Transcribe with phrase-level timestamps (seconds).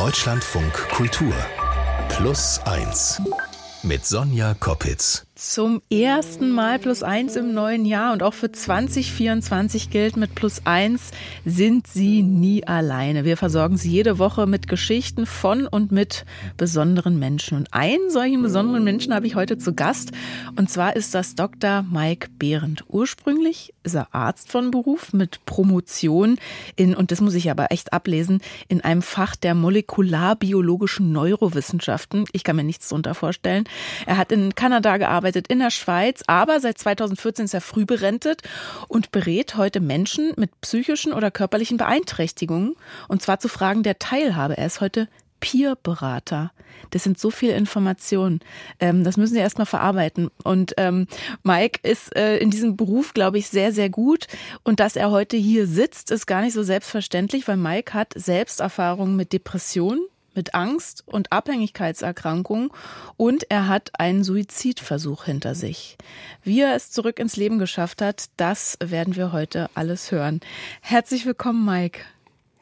[0.00, 1.34] Deutschlandfunk Kultur
[2.08, 3.20] Plus 1
[3.82, 5.26] mit Sonja Koppitz.
[5.40, 10.66] Zum ersten Mal plus eins im neuen Jahr und auch für 2024 gilt mit plus
[10.66, 11.12] eins
[11.46, 13.24] sind Sie nie alleine.
[13.24, 16.26] Wir versorgen Sie jede Woche mit Geschichten von und mit
[16.58, 17.56] besonderen Menschen.
[17.56, 20.12] Und einen solchen besonderen Menschen habe ich heute zu Gast.
[20.56, 21.86] Und zwar ist das Dr.
[21.90, 22.84] Mike Behrendt.
[22.88, 26.36] Ursprünglich ist er Arzt von Beruf mit Promotion
[26.76, 32.26] in, und das muss ich aber echt ablesen, in einem Fach der molekularbiologischen Neurowissenschaften.
[32.32, 33.64] Ich kann mir nichts darunter vorstellen.
[34.04, 37.84] Er hat in Kanada gearbeitet arbeitet in der Schweiz, aber seit 2014 ist er früh
[37.86, 38.42] berentet
[38.88, 42.74] und berät heute Menschen mit psychischen oder körperlichen Beeinträchtigungen.
[43.06, 44.58] Und zwar zu Fragen der Teilhabe.
[44.58, 45.06] Er ist heute
[45.38, 46.50] Peerberater.
[46.90, 48.40] Das sind so viele Informationen.
[48.80, 50.30] Ähm, das müssen Sie erstmal verarbeiten.
[50.42, 51.06] Und ähm,
[51.44, 54.26] Mike ist äh, in diesem Beruf, glaube ich, sehr, sehr gut.
[54.64, 59.14] Und dass er heute hier sitzt, ist gar nicht so selbstverständlich, weil Mike hat Selbsterfahrungen
[59.14, 60.02] mit Depressionen,
[60.34, 62.70] mit Angst und Abhängigkeitserkrankungen
[63.16, 65.98] und er hat einen Suizidversuch hinter sich.
[66.42, 70.40] Wie er es zurück ins Leben geschafft hat, das werden wir heute alles hören.
[70.80, 72.00] Herzlich willkommen, Mike.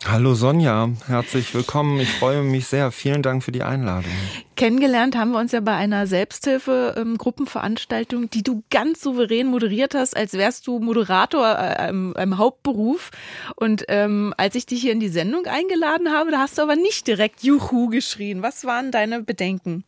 [0.07, 1.99] Hallo Sonja, herzlich willkommen.
[1.99, 2.93] Ich freue mich sehr.
[2.93, 4.13] Vielen Dank für die Einladung.
[4.55, 10.35] Kennengelernt haben wir uns ja bei einer Selbsthilfe-Gruppenveranstaltung, die du ganz souverän moderiert hast, als
[10.35, 13.11] wärst du Moderator äh, im, im Hauptberuf.
[13.57, 16.77] Und ähm, als ich dich hier in die Sendung eingeladen habe, da hast du aber
[16.77, 18.41] nicht direkt Juhu geschrien.
[18.41, 19.83] Was waren deine Bedenken?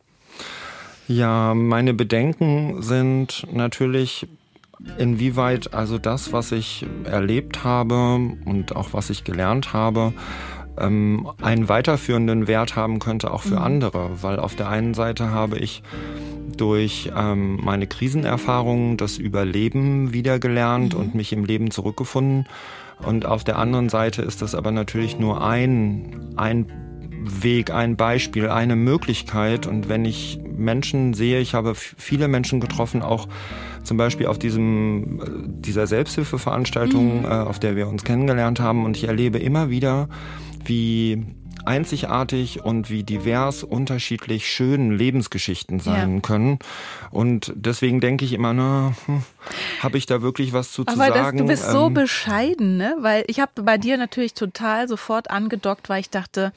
[1.07, 4.27] Ja, meine Bedenken sind natürlich
[4.97, 8.15] inwieweit also das, was ich erlebt habe
[8.45, 10.13] und auch was ich gelernt habe,
[10.77, 13.63] ähm, einen weiterführenden Wert haben könnte auch für mhm.
[13.63, 14.09] andere.
[14.21, 15.83] Weil auf der einen Seite habe ich
[16.57, 20.99] durch ähm, meine Krisenerfahrungen das Überleben wiedergelernt mhm.
[20.99, 22.47] und mich im Leben zurückgefunden.
[22.99, 26.67] Und auf der anderen Seite ist das aber natürlich nur ein, ein
[27.23, 29.67] Weg, ein Beispiel, eine Möglichkeit.
[29.67, 33.27] Und wenn ich Menschen sehe, ich habe viele Menschen getroffen, auch
[33.83, 35.19] zum Beispiel auf diesem,
[35.61, 37.25] dieser Selbsthilfeveranstaltung, mhm.
[37.25, 38.85] äh, auf der wir uns kennengelernt haben.
[38.85, 40.07] Und ich erlebe immer wieder,
[40.65, 41.25] wie
[41.65, 46.19] einzigartig und wie divers unterschiedlich schön Lebensgeschichten sein ja.
[46.21, 46.59] können.
[47.11, 49.23] Und deswegen denke ich immer, na, hm,
[49.81, 51.37] habe ich da wirklich was zu, Aber zu sagen?
[51.37, 52.95] Das, du bist ähm, so bescheiden, ne?
[52.99, 56.51] Weil ich habe bei dir natürlich total sofort angedockt, weil ich dachte,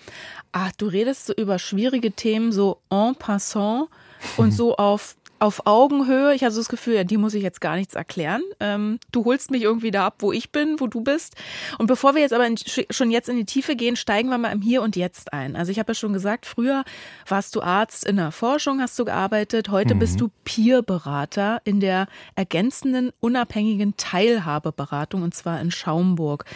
[0.52, 3.88] ach, du redest so über schwierige Themen so en passant
[4.36, 6.34] und so auf auf Augenhöhe.
[6.34, 8.42] Ich hatte so das Gefühl, ja, die muss ich jetzt gar nichts erklären.
[8.60, 11.34] Ähm, du holst mich irgendwie da ab, wo ich bin, wo du bist.
[11.78, 14.52] Und bevor wir jetzt aber in, schon jetzt in die Tiefe gehen, steigen wir mal
[14.52, 15.54] im Hier und Jetzt ein.
[15.54, 16.82] Also ich habe ja schon gesagt, früher
[17.28, 19.68] warst du Arzt in der Forschung, hast du gearbeitet.
[19.68, 19.98] Heute mhm.
[19.98, 26.46] bist du Peerberater in der ergänzenden unabhängigen Teilhabeberatung und zwar in Schaumburg.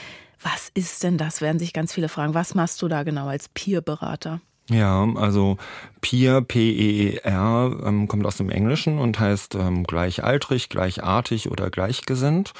[0.41, 1.41] Was ist denn das?
[1.41, 2.33] Werden sich ganz viele fragen.
[2.33, 4.41] Was machst du da genau als Peerberater?
[4.71, 5.57] Ja, also
[6.01, 12.53] Peer, P-E-E-R, ähm, kommt aus dem Englischen und heißt ähm, gleichaltrig, gleichartig oder gleichgesinnt.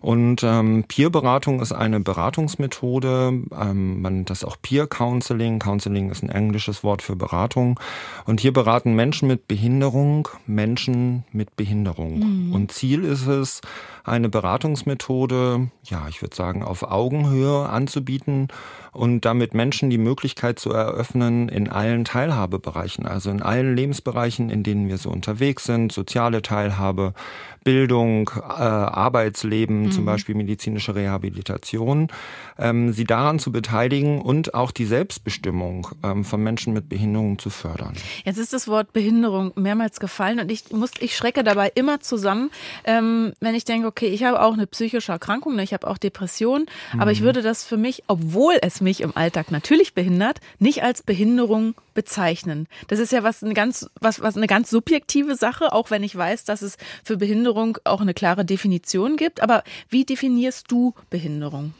[0.00, 5.58] Und ähm, Peer-Beratung ist eine Beratungsmethode, ähm, man nennt das auch Peer Counseling.
[5.58, 7.80] Counseling ist ein englisches Wort für Beratung.
[8.26, 12.18] Und hier beraten Menschen mit Behinderung Menschen mit Behinderung.
[12.18, 12.54] Mhm.
[12.54, 13.62] Und Ziel ist es,
[14.04, 18.48] eine Beratungsmethode, ja, ich würde sagen, auf Augenhöhe anzubieten
[18.92, 24.62] und damit Menschen die Möglichkeit zu eröffnen, in allen Teilhabebereichen, also in allen Lebensbereichen, in
[24.62, 27.14] denen wir so unterwegs sind, soziale Teilhabe,
[27.64, 29.92] Bildung, äh, Arbeitsleben, mhm.
[29.92, 32.08] zum Beispiel medizinische Rehabilitation,
[32.58, 37.50] ähm, sie daran zu beteiligen und auch die Selbstbestimmung ähm, von Menschen mit Behinderungen zu
[37.50, 37.94] fördern.
[38.24, 42.50] Jetzt ist das Wort Behinderung mehrmals gefallen und ich muss, ich schrecke dabei immer zusammen,
[42.84, 46.66] ähm, wenn ich denke, okay, ich habe auch eine psychische Erkrankung, ich habe auch Depressionen,
[46.92, 47.00] mhm.
[47.00, 47.24] aber ich mhm.
[47.24, 52.68] würde das für mich, obwohl es mich im Alltag natürlich behindert, nicht als Behinderung bezeichnen.
[52.88, 56.16] Das ist ja was eine ganz was was eine ganz subjektive Sache, auch wenn ich
[56.16, 61.74] weiß, dass es für Behinderung auch eine klare Definition gibt, aber wie definierst du Behinderung?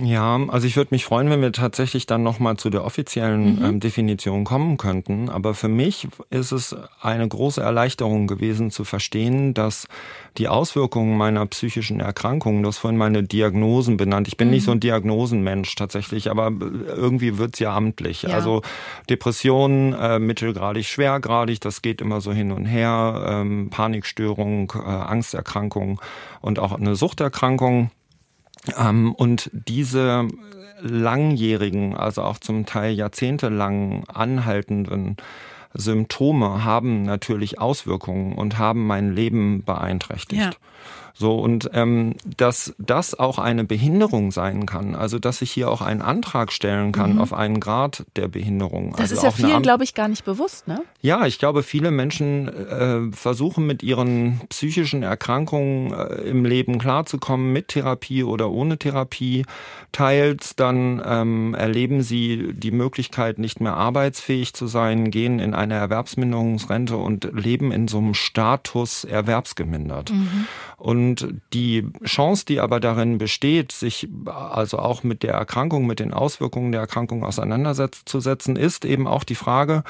[0.00, 3.64] Ja, also ich würde mich freuen, wenn wir tatsächlich dann nochmal zu der offiziellen mhm.
[3.64, 5.28] ähm, Definition kommen könnten.
[5.28, 9.88] Aber für mich ist es eine große Erleichterung gewesen zu verstehen, dass
[10.36, 14.28] die Auswirkungen meiner psychischen Erkrankungen, das vorhin meine Diagnosen benannt.
[14.28, 14.54] Ich bin mhm.
[14.54, 18.22] nicht so ein Diagnosenmensch tatsächlich, aber irgendwie wird's ja amtlich.
[18.22, 18.30] Ja.
[18.30, 18.62] Also
[19.10, 23.24] Depression, äh, mittelgradig, schwergradig, das geht immer so hin und her.
[23.26, 26.00] Ähm, Panikstörung, äh, Angsterkrankung
[26.40, 27.90] und auch eine Suchterkrankung.
[28.76, 30.28] Ähm, und diese
[30.80, 35.16] langjährigen, also auch zum Teil jahrzehntelang anhaltenden
[35.74, 40.42] Symptome haben natürlich Auswirkungen und haben mein Leben beeinträchtigt.
[40.42, 40.50] Ja.
[41.20, 45.82] So, und ähm, dass das auch eine Behinderung sein kann, also dass ich hier auch
[45.82, 47.20] einen Antrag stellen kann mhm.
[47.20, 48.92] auf einen Grad der Behinderung.
[48.92, 50.80] Das also ist ja vielen, glaube ich, gar nicht bewusst, ne?
[51.00, 57.52] Ja, ich glaube, viele Menschen äh, versuchen mit ihren psychischen Erkrankungen äh, im Leben klarzukommen,
[57.52, 59.44] mit Therapie oder ohne Therapie.
[59.90, 65.74] Teils dann ähm, erleben sie die Möglichkeit, nicht mehr arbeitsfähig zu sein, gehen in eine
[65.74, 70.12] Erwerbsminderungsrente und leben in so einem Status erwerbsgemindert.
[70.12, 70.46] Mhm.
[70.76, 71.07] Und
[71.52, 76.72] die Chance, die aber darin besteht, sich also auch mit der Erkrankung, mit den Auswirkungen
[76.72, 79.84] der Erkrankung auseinanderzusetzen, ist eben auch die Frage,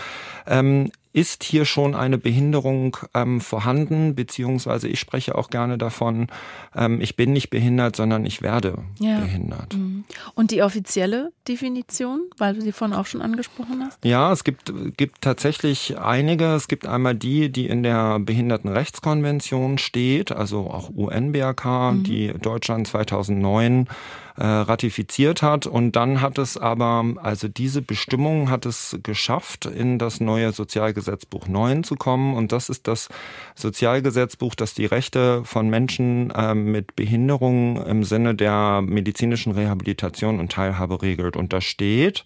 [0.46, 6.28] ähm, ist hier schon eine Behinderung ähm, vorhanden, beziehungsweise ich spreche auch gerne davon,
[6.76, 9.18] ähm, ich bin nicht behindert, sondern ich werde ja.
[9.18, 9.74] behindert.
[9.74, 10.04] Mhm.
[10.34, 14.04] Und die offizielle Definition, weil du sie vorhin auch schon angesprochen hast?
[14.04, 16.54] Ja, es gibt, gibt tatsächlich einige.
[16.54, 22.02] Es gibt einmal die, die in der Behindertenrechtskonvention steht, also auch UNBRK, mhm.
[22.04, 23.88] die Deutschland 2009
[24.38, 25.66] äh, ratifiziert hat.
[25.66, 31.48] Und dann hat es aber, also diese Bestimmung hat es geschafft, in das neue Sozialgesetzbuch
[31.48, 32.34] 9 zu kommen.
[32.34, 33.08] Und das ist das
[33.56, 40.52] Sozialgesetzbuch, das die Rechte von Menschen äh, mit Behinderungen im Sinne der medizinischen Rehabilitation und
[40.52, 41.36] Teilhabe regelt.
[41.36, 42.24] Und da steht,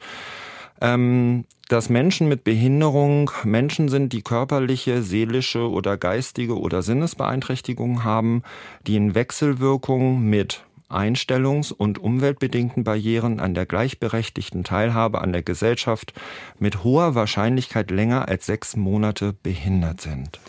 [0.83, 8.43] ähm, dass Menschen mit Behinderung Menschen sind, die körperliche, seelische oder geistige oder Sinnesbeeinträchtigungen haben,
[8.87, 10.63] die in Wechselwirkung mit
[10.93, 16.13] Einstellungs- und umweltbedingten Barrieren an der gleichberechtigten Teilhabe an der Gesellschaft
[16.59, 20.41] mit hoher Wahrscheinlichkeit länger als sechs Monate behindert sind.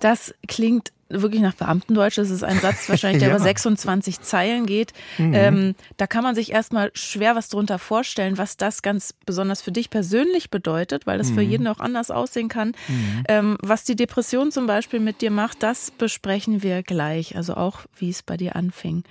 [0.00, 2.18] Das klingt wirklich nach Beamtendeutsch.
[2.18, 3.36] Das ist ein Satz wahrscheinlich, der ja.
[3.36, 4.92] über 26 Zeilen geht.
[5.16, 5.34] Mhm.
[5.34, 9.72] Ähm, da kann man sich erstmal schwer was drunter vorstellen, was das ganz besonders für
[9.72, 11.34] dich persönlich bedeutet, weil das mhm.
[11.34, 12.72] für jeden auch anders aussehen kann.
[12.88, 13.24] Mhm.
[13.28, 17.36] Ähm, was die Depression zum Beispiel mit dir macht, das besprechen wir gleich.
[17.36, 19.04] Also auch, wie es bei dir anfing.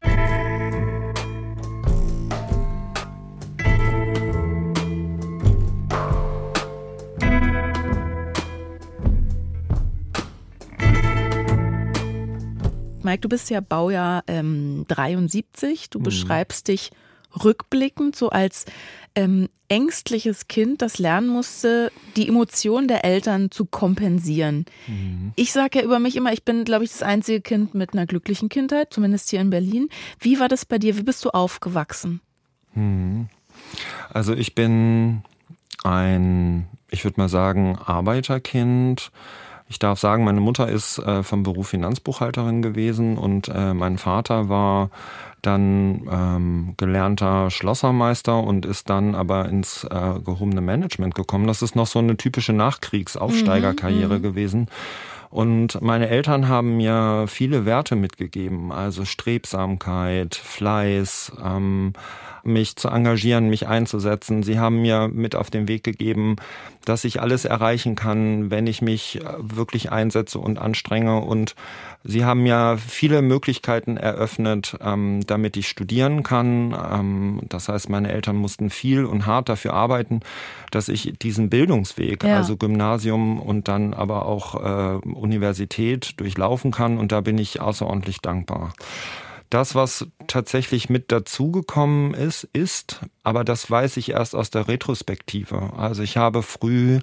[13.07, 15.89] Mike, du bist ja Baujahr ähm, 73.
[15.89, 16.03] Du mhm.
[16.03, 16.91] beschreibst dich
[17.41, 18.65] rückblickend so als
[19.15, 24.65] ähm, ängstliches Kind, das lernen musste, die Emotionen der Eltern zu kompensieren.
[24.87, 25.31] Mhm.
[25.37, 28.05] Ich sage ja über mich immer, ich bin, glaube ich, das einzige Kind mit einer
[28.05, 29.87] glücklichen Kindheit, zumindest hier in Berlin.
[30.19, 30.97] Wie war das bei dir?
[30.97, 32.19] Wie bist du aufgewachsen?
[32.73, 33.29] Mhm.
[34.09, 35.21] Also ich bin
[35.83, 39.11] ein, ich würde mal sagen, Arbeiterkind
[39.69, 44.49] ich darf sagen, meine Mutter ist äh, vom Beruf Finanzbuchhalterin gewesen und äh, mein Vater
[44.49, 44.89] war
[45.41, 51.47] dann ähm, gelernter Schlossermeister und ist dann aber ins äh, gehobene Management gekommen.
[51.47, 54.67] Das ist noch so eine typische Nachkriegsaufsteigerkarriere mhm, gewesen.
[55.29, 61.93] Und meine Eltern haben mir viele Werte mitgegeben, also Strebsamkeit, Fleiß, ähm,
[62.47, 64.43] mich zu engagieren, mich einzusetzen.
[64.43, 66.37] Sie haben mir mit auf den Weg gegeben,
[66.85, 71.19] dass ich alles erreichen kann, wenn ich mich äh, wirklich einsetze und anstrenge.
[71.19, 71.55] Und
[72.03, 76.73] Sie haben mir viele Möglichkeiten eröffnet, ähm, damit ich studieren kann.
[76.73, 80.21] Ähm, das heißt, meine Eltern mussten viel und hart dafür arbeiten,
[80.71, 82.37] dass ich diesen Bildungsweg, ja.
[82.37, 86.97] also Gymnasium und dann aber auch äh, Universität durchlaufen kann.
[86.97, 88.73] Und da bin ich außerordentlich dankbar.
[89.49, 95.73] Das, was tatsächlich mit dazugekommen ist, ist, aber das weiß ich erst aus der Retrospektive.
[95.77, 96.99] Also ich habe früh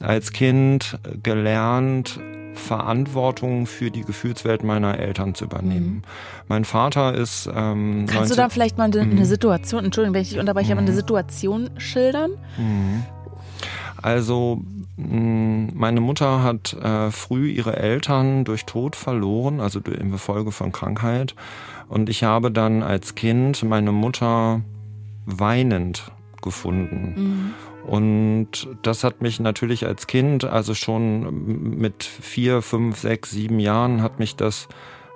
[0.00, 2.20] als Kind gelernt,
[2.54, 5.86] Verantwortung für die Gefühlswelt meiner Eltern zu übernehmen.
[5.86, 6.02] Mhm.
[6.48, 7.48] Mein Vater ist.
[7.52, 9.24] Ähm, Kannst du da vielleicht mal eine, mhm.
[9.24, 10.78] Situation, Entschuldigung, wenn ich dich unterbreche, mhm.
[10.78, 12.32] aber eine Situation schildern?
[12.58, 13.04] Mhm.
[14.00, 14.60] Also
[14.96, 21.34] meine Mutter hat äh, früh ihre Eltern durch Tod verloren, also in Folge von Krankheit.
[21.88, 24.62] Und ich habe dann als Kind meine Mutter
[25.26, 26.10] weinend
[26.42, 27.14] gefunden.
[27.16, 27.54] Mhm.
[27.90, 34.02] Und das hat mich natürlich als Kind, also schon mit vier, fünf, sechs, sieben Jahren,
[34.02, 34.68] hat mich das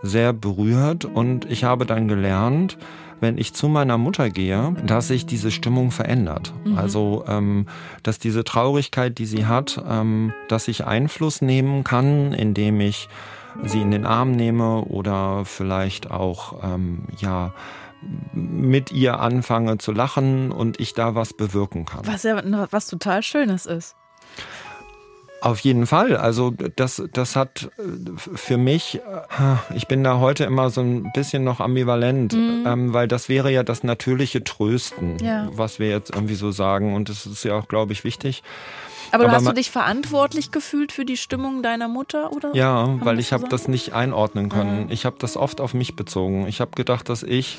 [0.02, 1.05] sehr berührt.
[1.05, 2.79] Und ich habe dann gelernt,
[3.21, 6.52] wenn ich zu meiner Mutter gehe, dass sich diese Stimmung verändert.
[6.64, 6.79] Mhm.
[6.79, 7.67] Also, ähm,
[8.02, 13.09] dass diese Traurigkeit, die sie hat, ähm, dass ich Einfluss nehmen kann, indem ich
[13.64, 17.52] sie in den Arm nehme oder vielleicht auch, ähm, ja,
[18.32, 22.06] mit ihr anfange zu lachen und ich da was bewirken kann.
[22.06, 23.94] Was ja was total Schönes ist.
[25.42, 26.16] Auf jeden Fall.
[26.16, 27.82] Also das, das hat äh,
[28.16, 32.64] für mich, äh, ich bin da heute immer so ein bisschen noch ambivalent, mhm.
[32.64, 35.49] ähm, weil das wäre ja das natürliche Trösten, ja.
[35.52, 36.94] was wir jetzt irgendwie so sagen.
[36.94, 38.44] Und das ist ja auch, glaube ich, wichtig.
[39.12, 42.50] Aber, Aber hast du dich verantwortlich gefühlt für die Stimmung deiner Mutter oder?
[42.54, 44.85] Ja, weil ich habe das nicht einordnen können.
[44.85, 44.90] Mhm.
[44.90, 46.47] Ich habe das oft auf mich bezogen.
[46.49, 47.59] Ich habe gedacht, dass ich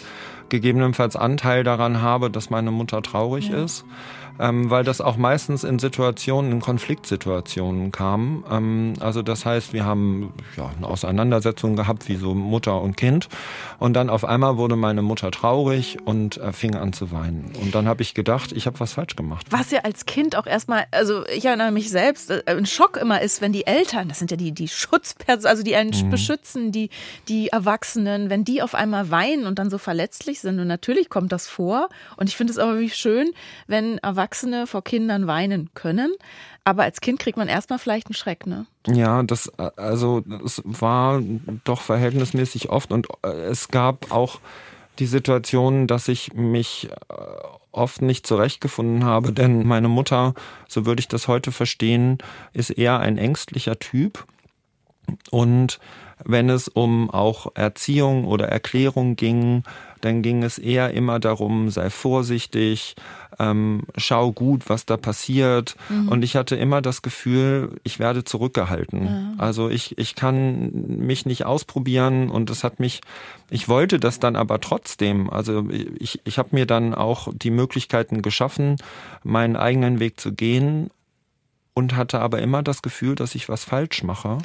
[0.54, 3.64] gegebenenfalls Anteil daran habe, dass meine Mutter traurig ja.
[3.64, 3.86] ist
[4.40, 8.44] ähm, weil das auch meistens in Situationen, in Konfliktsituationen kam.
[8.50, 13.30] Ähm, also das heißt, wir haben ja, eine Auseinandersetzung gehabt, wie so Mutter und Kind.
[13.80, 17.52] Und dann auf einmal wurde meine Mutter traurig und äh, fing an zu weinen.
[17.62, 19.48] Und dann habe ich gedacht, ich habe was falsch gemacht.
[19.50, 23.22] Was ja als Kind auch erstmal, also ich erinnere mich selbst, äh, ein Schock immer
[23.22, 26.10] ist, wenn die Eltern, das sind ja die, die Schutzpersonen, also die einen mhm.
[26.10, 26.90] beschützen, die,
[27.28, 30.60] die Erwachsenen, wenn die auf einmal weinen und dann so verletzlich sind.
[30.60, 31.90] Und natürlich kommt das vor.
[32.18, 33.32] Und ich finde es aber wie schön,
[33.68, 36.14] wenn Erwachsene Erwachsene vor Kindern weinen können.
[36.64, 38.66] Aber als Kind kriegt man erstmal vielleicht einen Schreck, ne?
[38.88, 41.22] Ja, das, also, es war
[41.64, 44.40] doch verhältnismäßig oft und äh, es gab auch
[45.00, 47.16] die Situation, dass ich mich äh,
[47.72, 50.34] oft nicht zurechtgefunden habe, denn meine Mutter,
[50.68, 52.20] so würde ich das heute verstehen,
[52.54, 54.26] ist eher ein ängstlicher Typ
[55.32, 55.80] und
[56.26, 59.64] wenn es um auch Erziehung oder Erklärung ging,
[60.02, 62.96] dann ging es eher immer darum, sei vorsichtig,
[63.40, 65.76] ähm, schau gut, was da passiert.
[65.88, 66.10] Mhm.
[66.10, 69.06] Und ich hatte immer das Gefühl, ich werde zurückgehalten.
[69.06, 69.34] Ja.
[69.38, 73.02] Also ich, ich kann mich nicht ausprobieren und es hat mich,
[73.50, 75.30] ich wollte das dann aber trotzdem.
[75.30, 75.68] Also
[76.00, 78.76] ich, ich habe mir dann auch die Möglichkeiten geschaffen,
[79.24, 80.90] meinen eigenen Weg zu gehen
[81.74, 84.38] und hatte aber immer das Gefühl, dass ich was falsch mache.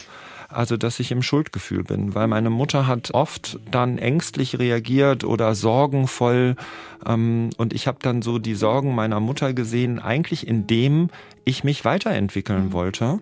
[0.51, 5.55] Also, dass ich im Schuldgefühl bin, weil meine Mutter hat oft dann ängstlich reagiert oder
[5.55, 6.57] sorgenvoll.
[7.05, 11.11] Ähm, und ich habe dann so die Sorgen meiner Mutter gesehen, eigentlich indem
[11.45, 12.73] ich mich weiterentwickeln mhm.
[12.73, 13.21] wollte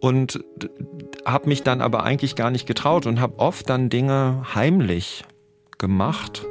[0.00, 0.44] und
[1.24, 5.24] habe mich dann aber eigentlich gar nicht getraut und habe oft dann Dinge heimlich
[5.78, 6.44] gemacht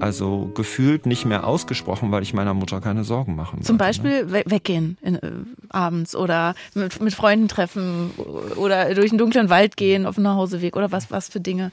[0.00, 4.24] also gefühlt nicht mehr ausgesprochen, weil ich meiner Mutter keine Sorgen machen Zum wollte, Beispiel
[4.26, 4.42] ne?
[4.46, 5.30] weggehen in, äh,
[5.68, 8.10] abends oder mit, mit Freunden treffen
[8.56, 11.72] oder durch einen dunklen Wald gehen auf dem Nachhauseweg oder was, was für Dinge?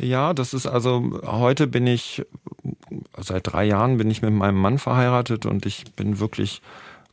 [0.00, 2.22] Ja, das ist also, heute bin ich,
[3.18, 6.62] seit drei Jahren bin ich mit meinem Mann verheiratet und ich bin wirklich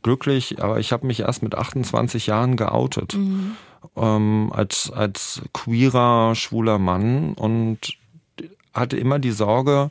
[0.02, 3.14] glücklich, aber ich habe mich erst mit 28 Jahren geoutet.
[3.14, 3.56] Mhm.
[3.96, 7.96] Ähm, als, als queerer, schwuler Mann und
[8.74, 9.90] hatte immer die Sorge,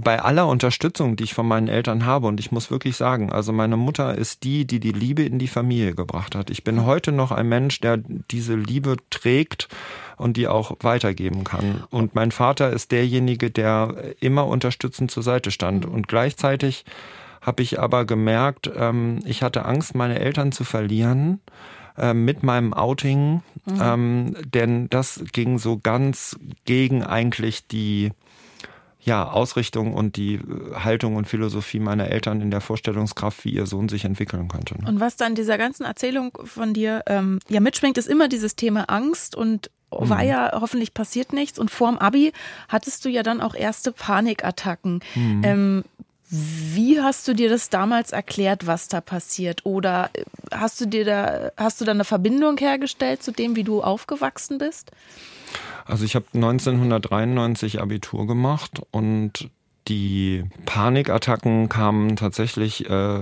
[0.00, 3.52] bei aller Unterstützung, die ich von meinen Eltern habe, und ich muss wirklich sagen, also
[3.52, 6.50] meine Mutter ist die, die die Liebe in die Familie gebracht hat.
[6.50, 7.98] Ich bin heute noch ein Mensch, der
[8.30, 9.68] diese Liebe trägt
[10.16, 11.84] und die auch weitergeben kann.
[11.90, 15.86] Und mein Vater ist derjenige, der immer unterstützend zur Seite stand.
[15.86, 16.84] Und gleichzeitig
[17.40, 21.40] habe ich aber gemerkt, ähm, ich hatte Angst, meine Eltern zu verlieren
[21.96, 23.80] äh, mit meinem Outing, mhm.
[23.80, 28.10] ähm, denn das ging so ganz gegen eigentlich die
[29.00, 33.66] ja, Ausrichtung und die äh, Haltung und Philosophie meiner Eltern in der Vorstellungskraft, wie ihr
[33.66, 34.80] Sohn sich entwickeln könnte.
[34.80, 34.88] Ne?
[34.88, 38.84] Und was dann dieser ganzen Erzählung von dir ähm, ja mitschwingt, ist immer dieses Thema
[38.84, 40.28] Angst und war mhm.
[40.28, 41.58] ja hoffentlich passiert nichts.
[41.58, 42.32] Und vorm Abi
[42.68, 45.00] hattest du ja dann auch erste Panikattacken.
[45.14, 45.42] Mhm.
[45.44, 45.84] Ähm,
[46.30, 49.64] wie hast du dir das damals erklärt, was da passiert?
[49.64, 53.64] Oder äh, hast du dir da, hast du da eine Verbindung hergestellt zu dem, wie
[53.64, 54.92] du aufgewachsen bist?
[55.86, 59.48] Also ich habe 1993 Abitur gemacht und
[59.88, 63.20] die Panikattacken kamen tatsächlich äh,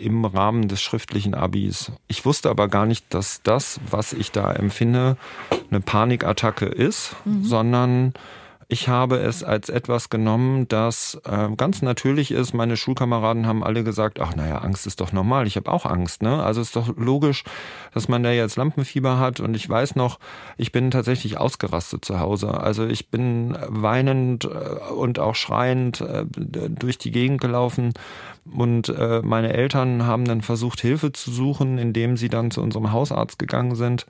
[0.00, 1.92] im Rahmen des schriftlichen Abis.
[2.08, 5.16] Ich wusste aber gar nicht, dass das, was ich da empfinde,
[5.70, 7.44] eine Panikattacke ist, mhm.
[7.44, 8.14] sondern
[8.68, 12.54] ich habe es als etwas genommen, das äh, ganz natürlich ist.
[12.54, 15.46] Meine Schulkameraden haben alle gesagt, ach naja, Angst ist doch normal.
[15.46, 16.22] Ich habe auch Angst.
[16.22, 16.42] Ne?
[16.42, 17.44] Also ist doch logisch,
[17.92, 19.40] dass man da jetzt Lampenfieber hat.
[19.40, 20.18] Und ich weiß noch,
[20.56, 22.60] ich bin tatsächlich ausgerastet zu Hause.
[22.60, 24.48] Also ich bin weinend äh,
[24.92, 27.92] und auch schreiend äh, durch die Gegend gelaufen.
[28.44, 32.90] Und äh, meine Eltern haben dann versucht, Hilfe zu suchen, indem sie dann zu unserem
[32.90, 34.06] Hausarzt gegangen sind.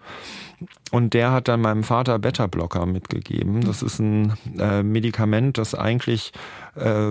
[0.90, 3.62] Und der hat dann meinem Vater Beta-Blocker mitgegeben.
[3.62, 6.32] Das ist ein äh, Medikament, das eigentlich,
[6.76, 7.10] äh,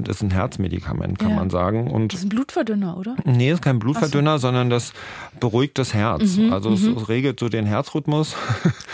[0.00, 1.36] das ist ein Herzmedikament, kann ja.
[1.36, 1.90] man sagen.
[1.90, 3.16] Und das ist ein Blutverdünner, oder?
[3.24, 4.48] Nee, das ist kein Blutverdünner, so.
[4.48, 4.92] sondern das
[5.38, 6.36] beruhigt das Herz.
[6.36, 6.96] Mhm, also es, mhm.
[6.96, 8.36] es, regelt so den Herzrhythmus.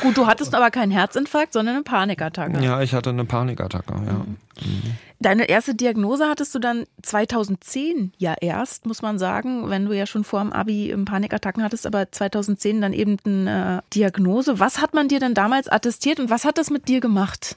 [0.03, 2.63] Gut, du hattest aber keinen Herzinfarkt, sondern eine Panikattacke.
[2.63, 4.13] Ja, ich hatte eine Panikattacke, ja.
[4.13, 4.97] Mhm.
[5.19, 10.05] Deine erste Diagnose hattest du dann 2010 ja erst, muss man sagen, wenn du ja
[10.05, 14.61] schon vor dem Abi Panikattacken hattest, aber 2010 dann eben eine Diagnose.
[14.61, 17.57] Was hat man dir denn damals attestiert und was hat das mit dir gemacht?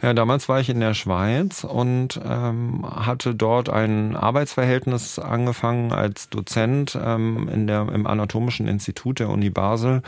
[0.00, 6.28] Ja, damals war ich in der Schweiz und ähm, hatte dort ein Arbeitsverhältnis angefangen als
[6.28, 10.02] Dozent ähm, in der, im Anatomischen Institut der Uni Basel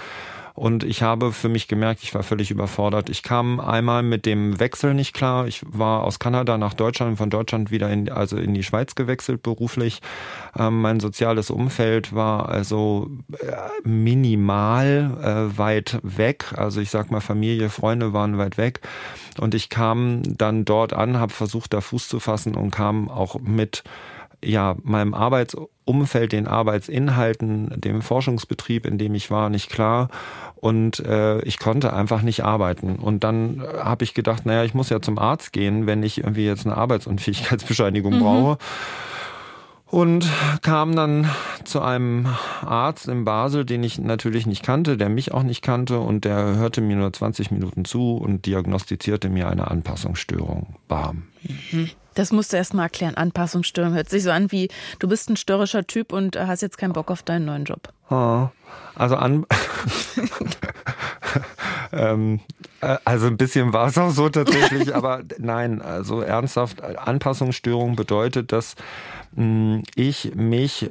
[0.59, 3.09] und ich habe für mich gemerkt, ich war völlig überfordert.
[3.11, 5.47] Ich kam einmal mit dem Wechsel nicht klar.
[5.47, 9.43] Ich war aus Kanada nach Deutschland, von Deutschland wieder in, also in die Schweiz gewechselt
[9.45, 10.01] beruflich.
[10.59, 16.53] Ähm, mein soziales Umfeld war also äh, minimal äh, weit weg.
[16.57, 18.81] Also ich sag mal, Familie, Freunde waren weit weg.
[19.39, 23.39] Und ich kam dann dort an, habe versucht, da Fuß zu fassen und kam auch
[23.39, 23.85] mit
[24.45, 30.09] ja, meinem Arbeitsumfeld, den Arbeitsinhalten, dem Forschungsbetrieb, in dem ich war, nicht klar
[30.61, 32.97] und äh, ich konnte einfach nicht arbeiten.
[32.97, 36.19] Und dann äh, habe ich gedacht, naja, ich muss ja zum Arzt gehen, wenn ich
[36.19, 38.21] irgendwie jetzt eine Arbeitsunfähigkeitsbescheinigung mhm.
[38.21, 38.59] brauche.
[39.91, 40.29] Und
[40.61, 41.31] kam dann
[41.65, 42.27] zu einem
[42.61, 46.57] Arzt in Basel, den ich natürlich nicht kannte, der mich auch nicht kannte und der
[46.57, 50.77] hörte mir nur 20 Minuten zu und diagnostizierte mir eine Anpassungsstörung.
[50.89, 51.29] Bam.
[51.73, 51.91] Mhm.
[52.19, 53.15] Das musst du erst mal erklären.
[53.15, 56.93] Anpassungsstörung hört sich so an wie, du bist ein störrischer Typ und hast jetzt keinen
[56.93, 57.93] Bock auf deinen neuen Job.
[58.97, 59.47] Also an.
[61.93, 62.41] ähm,
[62.81, 68.51] äh, also ein bisschen war es auch so tatsächlich, aber nein, also ernsthaft, Anpassungsstörung bedeutet,
[68.51, 68.75] dass
[69.95, 70.91] ich mich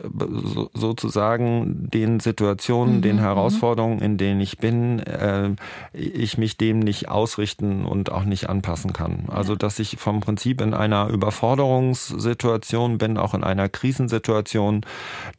[0.74, 3.01] sozusagen den Situationen, mhm.
[3.01, 3.22] den mhm.
[3.22, 5.56] Herausforderungen, in denen ich bin, äh,
[5.94, 9.25] ich mich dem nicht ausrichten und auch nicht anpassen kann.
[9.27, 14.86] Also dass ich vom Prinzip in einer Überforderungssituation bin, auch in einer Krisensituation,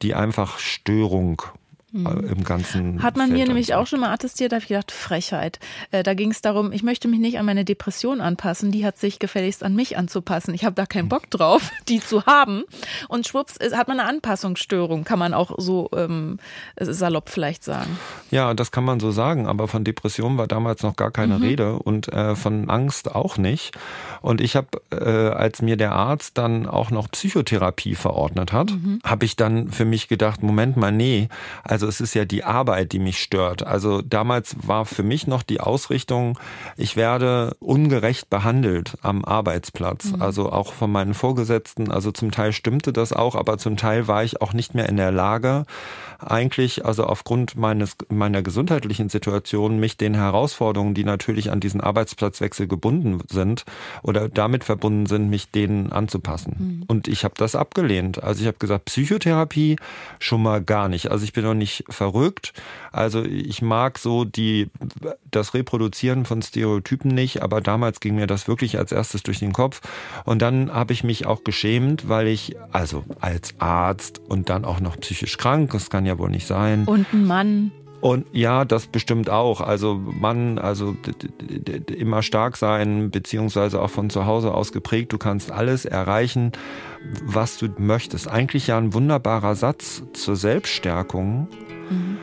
[0.02, 1.42] die einfach Störung.
[1.92, 3.02] Im ganzen.
[3.02, 5.58] Hat man Feld mir nämlich auch schon mal attestiert, da habe ich gedacht, Frechheit.
[5.90, 8.98] Äh, da ging es darum, ich möchte mich nicht an meine Depression anpassen, die hat
[8.98, 10.52] sich gefälligst an mich anzupassen.
[10.52, 12.64] Ich habe da keinen Bock drauf, die zu haben.
[13.08, 16.38] Und schwupps hat man eine Anpassungsstörung, kann man auch so ähm,
[16.78, 17.98] salopp vielleicht sagen.
[18.30, 21.42] Ja, das kann man so sagen, aber von Depression war damals noch gar keine mhm.
[21.42, 23.76] Rede und äh, von Angst auch nicht.
[24.20, 29.00] Und ich habe, äh, als mir der Arzt dann auch noch Psychotherapie verordnet hat, mhm.
[29.04, 31.28] habe ich dann für mich gedacht, Moment mal, nee,
[31.62, 33.64] also also es ist ja die Arbeit, die mich stört.
[33.64, 36.36] Also damals war für mich noch die Ausrichtung,
[36.76, 40.06] ich werde ungerecht behandelt am Arbeitsplatz.
[40.06, 40.20] Mhm.
[40.20, 41.92] Also auch von meinen Vorgesetzten.
[41.92, 44.96] Also zum Teil stimmte das auch, aber zum Teil war ich auch nicht mehr in
[44.96, 45.66] der Lage,
[46.18, 52.66] eigentlich, also aufgrund meines, meiner gesundheitlichen Situation, mich den Herausforderungen, die natürlich an diesen Arbeitsplatzwechsel
[52.66, 53.64] gebunden sind
[54.02, 56.56] oder damit verbunden sind, mich denen anzupassen.
[56.58, 56.84] Mhm.
[56.88, 58.22] Und ich habe das abgelehnt.
[58.22, 59.76] Also ich habe gesagt, Psychotherapie
[60.18, 61.10] schon mal gar nicht.
[61.10, 62.52] Also ich bin noch nicht verrückt.
[62.92, 64.70] Also ich mag so die,
[65.30, 69.52] das Reproduzieren von Stereotypen nicht, aber damals ging mir das wirklich als erstes durch den
[69.52, 69.80] Kopf.
[70.24, 74.80] Und dann habe ich mich auch geschämt, weil ich, also als Arzt und dann auch
[74.80, 76.84] noch psychisch krank, das kann ja wohl nicht sein.
[76.84, 77.72] Und ein Mann.
[78.00, 79.60] Und ja, das bestimmt auch.
[79.60, 80.96] Also Mann, also
[81.96, 85.12] immer stark sein, beziehungsweise auch von zu Hause aus geprägt.
[85.12, 86.52] Du kannst alles erreichen,
[87.24, 88.28] was du möchtest.
[88.28, 91.48] Eigentlich ja ein wunderbarer Satz zur Selbststärkung.
[91.90, 92.18] Mhm.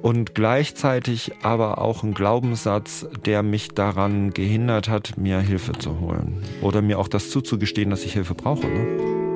[0.00, 6.42] Und gleichzeitig aber auch ein Glaubenssatz, der mich daran gehindert hat, mir Hilfe zu holen.
[6.62, 8.66] Oder mir auch das zuzugestehen, dass ich Hilfe brauche.
[8.68, 9.27] Ne?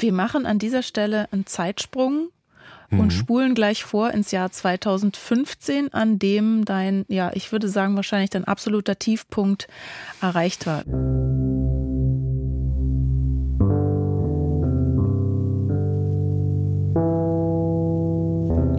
[0.00, 2.28] Wir machen an dieser Stelle einen Zeitsprung
[2.90, 3.10] und mhm.
[3.10, 8.44] spulen gleich vor ins Jahr 2015, an dem dein, ja, ich würde sagen, wahrscheinlich dein
[8.44, 9.66] absoluter Tiefpunkt
[10.22, 10.84] erreicht war.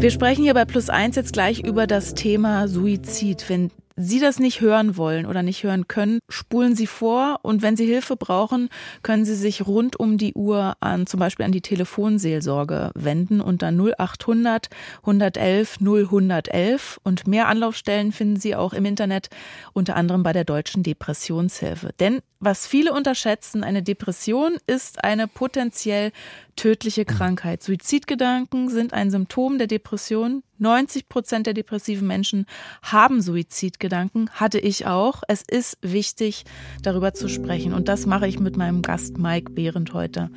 [0.02, 3.50] Wir sprechen hier bei Plus Eins jetzt gleich über das Thema Suizid.
[3.50, 3.72] Wenn
[4.02, 7.86] Sie das nicht hören wollen oder nicht hören können, spulen Sie vor und wenn Sie
[7.86, 8.70] Hilfe brauchen,
[9.04, 13.74] können Sie sich rund um die Uhr an zum Beispiel an die Telefonseelsorge wenden unter
[13.74, 14.70] 0800
[15.02, 19.30] 111 0111 und mehr Anlaufstellen finden Sie auch im Internet,
[19.74, 21.90] unter anderem bei der Deutschen Depressionshilfe.
[22.00, 26.14] Denn was viele unterschätzen, eine Depression ist eine potenziell
[26.56, 27.62] tödliche Krankheit.
[27.64, 30.42] Suizidgedanken sind ein Symptom der Depression.
[30.60, 32.46] 90 Prozent der depressiven Menschen
[32.84, 35.24] haben Suizidgedanken, hatte ich auch.
[35.28, 36.44] Es ist wichtig,
[36.84, 37.74] darüber zu sprechen.
[37.74, 40.30] Und das mache ich mit meinem Gast Mike Behrendt heute.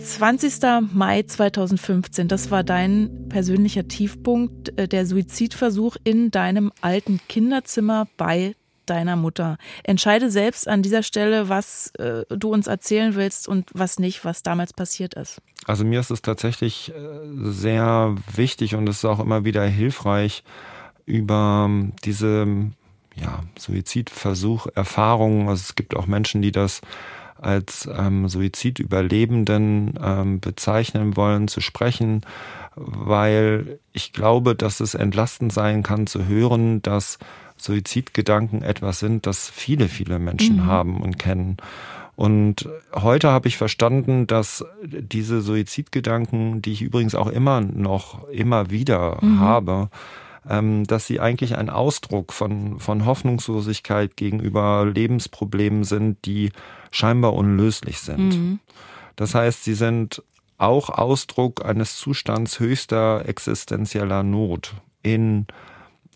[0.00, 0.92] 20.
[0.92, 8.54] Mai 2015, das war dein persönlicher Tiefpunkt, äh, der Suizidversuch in deinem alten Kinderzimmer bei
[8.90, 9.56] deiner Mutter.
[9.84, 14.42] Entscheide selbst an dieser Stelle, was äh, du uns erzählen willst und was nicht, was
[14.42, 15.40] damals passiert ist.
[15.66, 16.92] Also mir ist es tatsächlich äh,
[17.44, 20.42] sehr wichtig und es ist auch immer wieder hilfreich,
[21.06, 21.70] über
[22.04, 22.46] diese
[23.16, 25.48] ja, Suizidversuch, Erfahrungen.
[25.48, 26.80] Also es gibt auch Menschen, die das
[27.40, 32.20] als ähm, Suizidüberlebenden ähm, bezeichnen wollen, zu sprechen,
[32.76, 37.18] weil ich glaube, dass es entlastend sein kann zu hören, dass
[37.62, 40.66] Suizidgedanken etwas sind, das viele, viele Menschen mhm.
[40.66, 41.56] haben und kennen.
[42.16, 48.70] Und heute habe ich verstanden, dass diese Suizidgedanken, die ich übrigens auch immer noch, immer
[48.70, 49.40] wieder mhm.
[49.40, 49.88] habe,
[50.48, 56.52] ähm, dass sie eigentlich ein Ausdruck von, von Hoffnungslosigkeit gegenüber Lebensproblemen sind, die
[56.90, 58.36] scheinbar unlöslich sind.
[58.36, 58.58] Mhm.
[59.16, 60.22] Das heißt, sie sind
[60.58, 65.46] auch Ausdruck eines Zustands höchster existenzieller Not in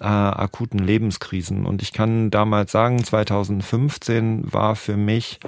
[0.05, 1.65] äh, akuten Lebenskrisen.
[1.65, 5.41] Und ich kann damals sagen, 2015 war für mich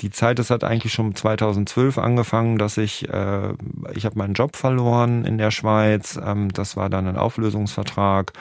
[0.00, 3.52] die Zeit, das hat eigentlich schon 2012 angefangen, dass ich, äh,
[3.94, 6.18] ich habe meinen Job verloren in der Schweiz.
[6.24, 8.32] Ähm, das war dann ein Auflösungsvertrag.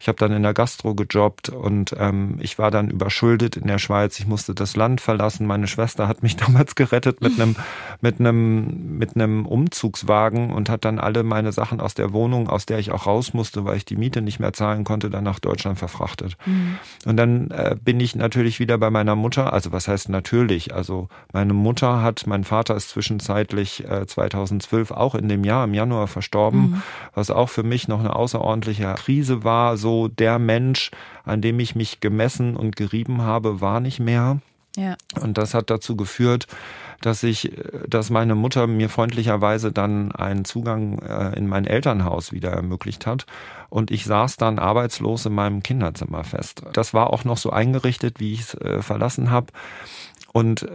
[0.00, 3.78] Ich habe dann in der Gastro gejobbt und ähm, ich war dann überschuldet in der
[3.78, 4.18] Schweiz.
[4.18, 5.46] Ich musste das Land verlassen.
[5.46, 7.54] Meine Schwester hat mich damals gerettet mit einem
[8.00, 12.64] mit einem mit einem Umzugswagen und hat dann alle meine Sachen aus der Wohnung, aus
[12.64, 15.38] der ich auch raus musste, weil ich die Miete nicht mehr zahlen konnte, dann nach
[15.38, 16.38] Deutschland verfrachtet.
[16.46, 16.78] Mhm.
[17.04, 19.52] Und dann äh, bin ich natürlich wieder bei meiner Mutter.
[19.52, 20.72] Also was heißt natürlich?
[20.72, 25.74] Also meine Mutter hat, mein Vater ist zwischenzeitlich äh, 2012 auch in dem Jahr im
[25.74, 26.82] Januar verstorben, mhm.
[27.12, 29.76] was auch für mich noch eine außerordentliche Krise war.
[29.76, 30.92] So so der Mensch,
[31.24, 34.38] an dem ich mich gemessen und gerieben habe, war nicht mehr.
[34.76, 34.94] Ja.
[35.20, 36.46] Und das hat dazu geführt,
[37.00, 37.50] dass ich,
[37.88, 43.26] dass meine Mutter mir freundlicherweise dann einen Zugang äh, in mein Elternhaus wieder ermöglicht hat.
[43.68, 46.62] Und ich saß dann arbeitslos in meinem Kinderzimmer fest.
[46.72, 49.48] Das war auch noch so eingerichtet, wie ich es äh, verlassen habe.
[50.32, 50.66] Und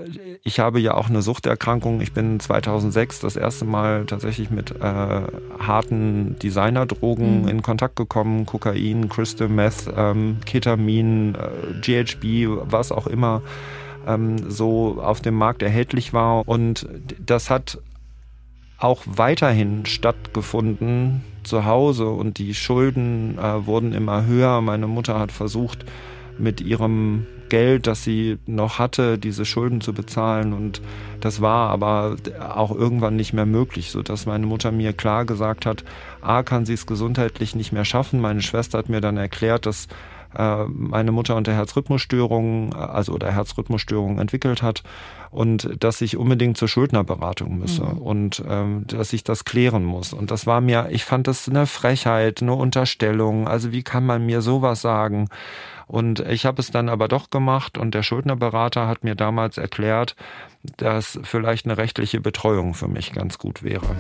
[0.44, 2.02] ich habe ja auch eine Suchterkrankung.
[2.02, 5.22] Ich bin 2006 das erste Mal tatsächlich mit äh,
[5.60, 7.48] harten Designerdrogen mhm.
[7.48, 8.46] in Kontakt gekommen.
[8.46, 13.42] Kokain, Crystal Meth, ähm, Ketamin, äh, GHB, was auch immer
[14.06, 16.48] ähm, so auf dem Markt erhältlich war.
[16.48, 16.88] Und
[17.26, 17.80] das hat
[18.78, 24.60] auch weiterhin stattgefunden zu Hause und die Schulden äh, wurden immer höher.
[24.62, 25.86] Meine Mutter hat versucht,
[26.38, 30.54] mit ihrem Geld, das sie noch hatte, diese Schulden zu bezahlen.
[30.54, 30.82] Und
[31.22, 35.84] das war aber auch irgendwann nicht mehr möglich, sodass meine Mutter mir klar gesagt hat,
[36.22, 38.20] A, kann sie es gesundheitlich nicht mehr schaffen.
[38.20, 39.88] Meine Schwester hat mir dann erklärt, dass
[40.38, 44.84] äh, meine Mutter unter Herzrhythmusstörungen, also oder Herzrhythmusstörungen entwickelt hat
[45.32, 47.98] und dass ich unbedingt zur Schuldnerberatung müsse mhm.
[47.98, 50.14] und ähm, dass ich das klären muss.
[50.14, 53.48] Und das war mir, ich fand das eine Frechheit, eine Unterstellung.
[53.48, 55.30] Also wie kann man mir sowas sagen?
[55.88, 60.16] Und ich habe es dann aber doch gemacht und der Schuldnerberater hat mir damals erklärt,
[60.78, 63.96] dass vielleicht eine rechtliche Betreuung für mich ganz gut wäre.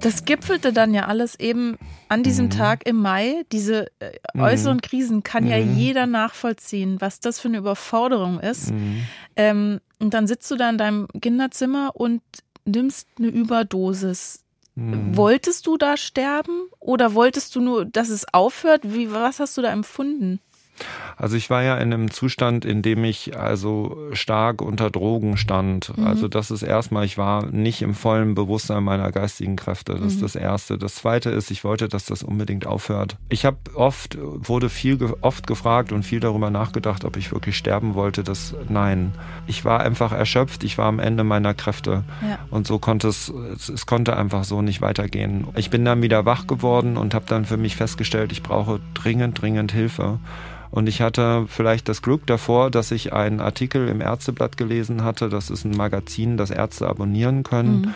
[0.00, 1.76] Das gipfelte dann ja alles eben
[2.08, 2.50] an diesem mhm.
[2.50, 3.44] Tag im Mai.
[3.52, 4.40] Diese äh, mhm.
[4.40, 4.80] äußeren mhm.
[4.80, 5.50] Krisen kann mhm.
[5.50, 8.72] ja jeder nachvollziehen, was das für eine Überforderung ist.
[8.72, 9.02] Mhm.
[9.36, 12.22] Ähm, und dann sitzt du da in deinem Kinderzimmer und
[12.70, 14.44] nimmst eine Überdosis.
[14.74, 15.16] Mhm.
[15.16, 18.82] Wolltest du da sterben oder wolltest du nur, dass es aufhört?
[18.84, 20.40] Wie, was hast du da empfunden?
[21.20, 25.96] Also ich war ja in einem Zustand, in dem ich also stark unter Drogen stand.
[25.96, 26.06] Mhm.
[26.06, 29.92] Also das ist erstmal, ich war nicht im vollen Bewusstsein meiner geistigen Kräfte.
[29.92, 30.06] Das mhm.
[30.06, 30.78] ist das Erste.
[30.78, 33.16] Das Zweite ist, ich wollte, dass das unbedingt aufhört.
[33.28, 37.94] Ich habe oft, wurde viel, oft gefragt und viel darüber nachgedacht, ob ich wirklich sterben
[37.94, 38.24] wollte.
[38.24, 39.12] Das, nein.
[39.46, 40.64] Ich war einfach erschöpft.
[40.64, 42.04] Ich war am Ende meiner Kräfte.
[42.22, 42.38] Ja.
[42.50, 45.46] Und so konnte es, es, es konnte einfach so nicht weitergehen.
[45.56, 49.42] Ich bin dann wieder wach geworden und habe dann für mich festgestellt, ich brauche dringend,
[49.42, 50.18] dringend Hilfe.
[50.70, 55.28] Und ich hatte vielleicht das Glück davor, dass ich einen Artikel im Ärzteblatt gelesen hatte.
[55.28, 57.80] Das ist ein Magazin, das Ärzte abonnieren können.
[57.80, 57.94] Mhm.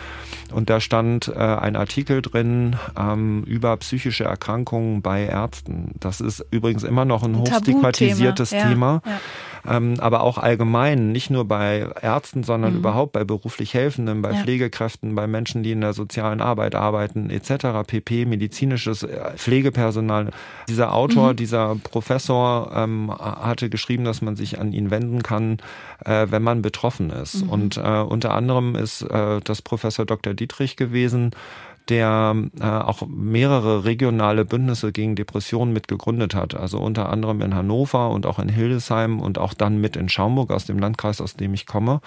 [0.53, 5.91] Und da stand äh, ein Artikel drin ähm, über psychische Erkrankungen bei Ärzten.
[5.99, 8.69] Das ist übrigens immer noch ein hochstigmatisiertes Thema.
[8.69, 9.01] Thema.
[9.05, 9.19] Ja, ja
[9.69, 12.79] ähm, aber auch allgemein, nicht nur bei Ärzten, sondern mhm.
[12.79, 14.41] überhaupt bei beruflich Helfenden, bei ja.
[14.41, 20.29] Pflegekräften, bei Menschen, die in der sozialen Arbeit arbeiten, etc., pp, medizinisches äh, Pflegepersonal.
[20.69, 21.35] Dieser Autor, mhm.
[21.37, 25.57] dieser Professor ähm, hatte geschrieben, dass man sich an ihn wenden kann,
[26.03, 27.43] äh, wenn man betroffen ist.
[27.43, 27.49] Mhm.
[27.49, 30.33] Und äh, unter anderem ist äh, das Professor Dr.
[30.33, 31.31] Dietrich gewesen,
[31.89, 36.55] der äh, auch mehrere regionale Bündnisse gegen Depressionen mit gegründet hat.
[36.55, 40.51] Also unter anderem in Hannover und auch in Hildesheim und auch dann mit in Schaumburg
[40.51, 42.01] aus dem Landkreis, aus dem ich komme.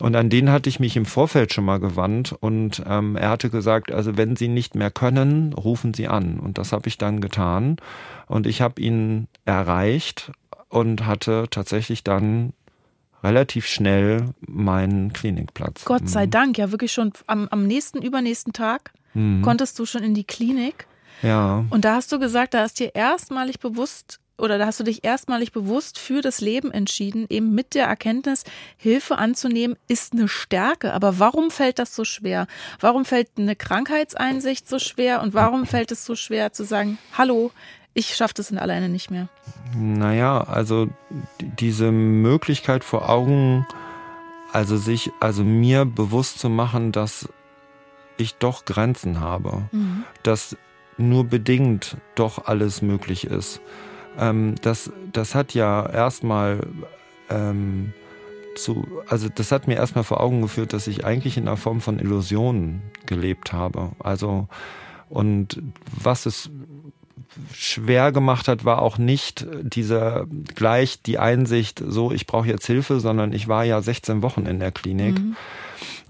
[0.00, 3.48] Und an den hatte ich mich im Vorfeld schon mal gewandt und ähm, er hatte
[3.48, 6.38] gesagt, also wenn Sie nicht mehr können, rufen Sie an.
[6.38, 7.76] Und das habe ich dann getan
[8.26, 10.32] und ich habe ihn erreicht
[10.68, 12.52] und hatte tatsächlich dann
[13.22, 15.84] relativ schnell meinen Klinikplatz.
[15.84, 16.30] Gott sei mhm.
[16.30, 19.42] Dank, ja wirklich schon am, am nächsten, übernächsten Tag mhm.
[19.42, 20.86] konntest du schon in die Klinik.
[21.22, 21.64] Ja.
[21.70, 25.04] Und da hast du gesagt, da ist dir erstmalig bewusst oder da hast du dich
[25.04, 28.44] erstmalig bewusst für das Leben entschieden, eben mit der Erkenntnis,
[28.76, 30.92] Hilfe anzunehmen, ist eine Stärke.
[30.92, 32.46] Aber warum fällt das so schwer?
[32.80, 35.22] Warum fällt eine Krankheitseinsicht so schwer?
[35.22, 37.50] Und warum fällt es so schwer zu sagen, hallo,
[37.94, 39.28] ich schaffe das in alleine nicht mehr?
[39.74, 40.88] Naja, also
[41.40, 43.66] diese Möglichkeit vor Augen,
[44.52, 47.26] also sich, also mir bewusst zu machen, dass
[48.16, 50.04] ich doch Grenzen habe, mhm.
[50.22, 50.56] dass
[50.98, 53.60] nur bedingt doch alles möglich ist.
[54.18, 56.60] Ähm, das, das hat ja erstmal
[57.28, 57.92] ähm,
[58.56, 61.80] zu, also das hat mir erstmal vor Augen geführt, dass ich eigentlich in einer Form
[61.80, 63.90] von Illusionen gelebt habe.
[63.98, 64.48] Also
[65.08, 65.62] und
[65.94, 66.50] was es
[67.52, 73.00] schwer gemacht hat, war auch nicht dieser gleich die Einsicht, so ich brauche jetzt Hilfe,
[73.00, 75.18] sondern ich war ja 16 Wochen in der Klinik.
[75.18, 75.36] Mhm.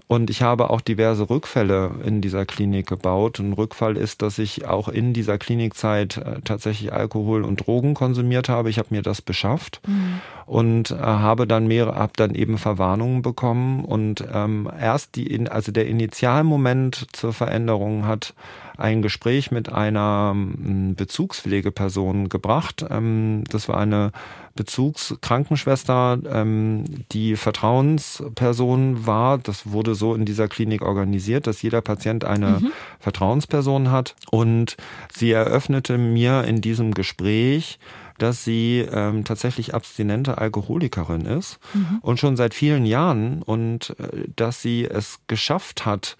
[0.07, 3.39] Und ich habe auch diverse Rückfälle in dieser Klinik gebaut.
[3.39, 8.47] Ein Rückfall ist, dass ich auch in dieser Klinikzeit äh, tatsächlich Alkohol und Drogen konsumiert
[8.47, 8.69] habe.
[8.69, 10.21] Ich habe mir das beschafft mhm.
[10.47, 13.83] Und äh, habe dann mehrere, habe dann eben Verwarnungen bekommen.
[13.83, 18.33] Und ähm, erst die, also der Initialmoment zur Veränderung hat
[18.77, 22.85] ein Gespräch mit einer ähm, Bezugspflegeperson gebracht.
[22.89, 24.13] Ähm, das war eine
[24.55, 29.37] Bezugskrankenschwester, ähm, die Vertrauensperson war.
[29.39, 32.71] Das wurde so in dieser Klinik organisiert, dass jeder Patient eine mhm.
[32.99, 34.15] Vertrauensperson hat.
[34.31, 34.77] Und
[35.13, 37.79] sie eröffnete mir in diesem Gespräch,
[38.17, 41.99] dass sie ähm, tatsächlich abstinente Alkoholikerin ist mhm.
[42.01, 46.17] und schon seit vielen Jahren und äh, dass sie es geschafft hat,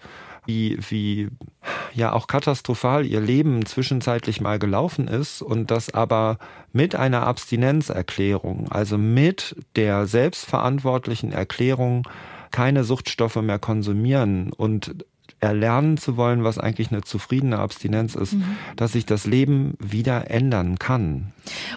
[0.48, 1.28] wie, wie
[1.92, 6.38] ja auch katastrophal ihr Leben zwischenzeitlich mal gelaufen ist und das aber
[6.72, 12.08] mit einer Abstinenzerklärung, also mit der selbstverantwortlichen Erklärung,
[12.50, 15.04] keine Suchtstoffe mehr konsumieren und
[15.40, 18.56] erlernen zu wollen, was eigentlich eine zufriedene Abstinenz ist, mhm.
[18.76, 21.32] dass sich das Leben wieder ändern kann.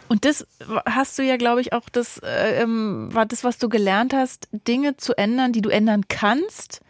[0.08, 0.48] Und das
[0.86, 4.48] hast du ja, glaube ich, auch das äh, ähm, war das, was du gelernt hast,
[4.52, 6.82] Dinge zu ändern, die du ändern kannst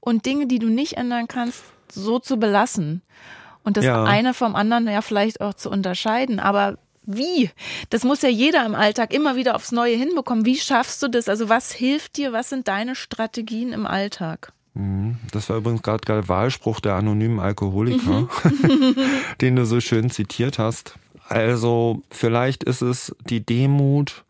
[0.00, 3.02] und Dinge, die du nicht ändern kannst, so zu belassen.
[3.62, 4.04] Und das ja.
[4.04, 6.40] eine vom anderen ja vielleicht auch zu unterscheiden.
[6.40, 7.50] Aber wie?
[7.90, 10.44] Das muss ja jeder im Alltag immer wieder aufs Neue hinbekommen.
[10.44, 11.28] Wie schaffst du das?
[11.28, 12.32] Also was hilft dir?
[12.32, 14.52] Was sind deine Strategien im Alltag?
[14.78, 15.16] Mhm.
[15.32, 18.96] Das war übrigens gerade der Wahlspruch der anonymen Alkoholiker, mhm.
[19.40, 20.98] den du so schön zitiert hast.
[21.28, 24.24] Also vielleicht ist es die Demut,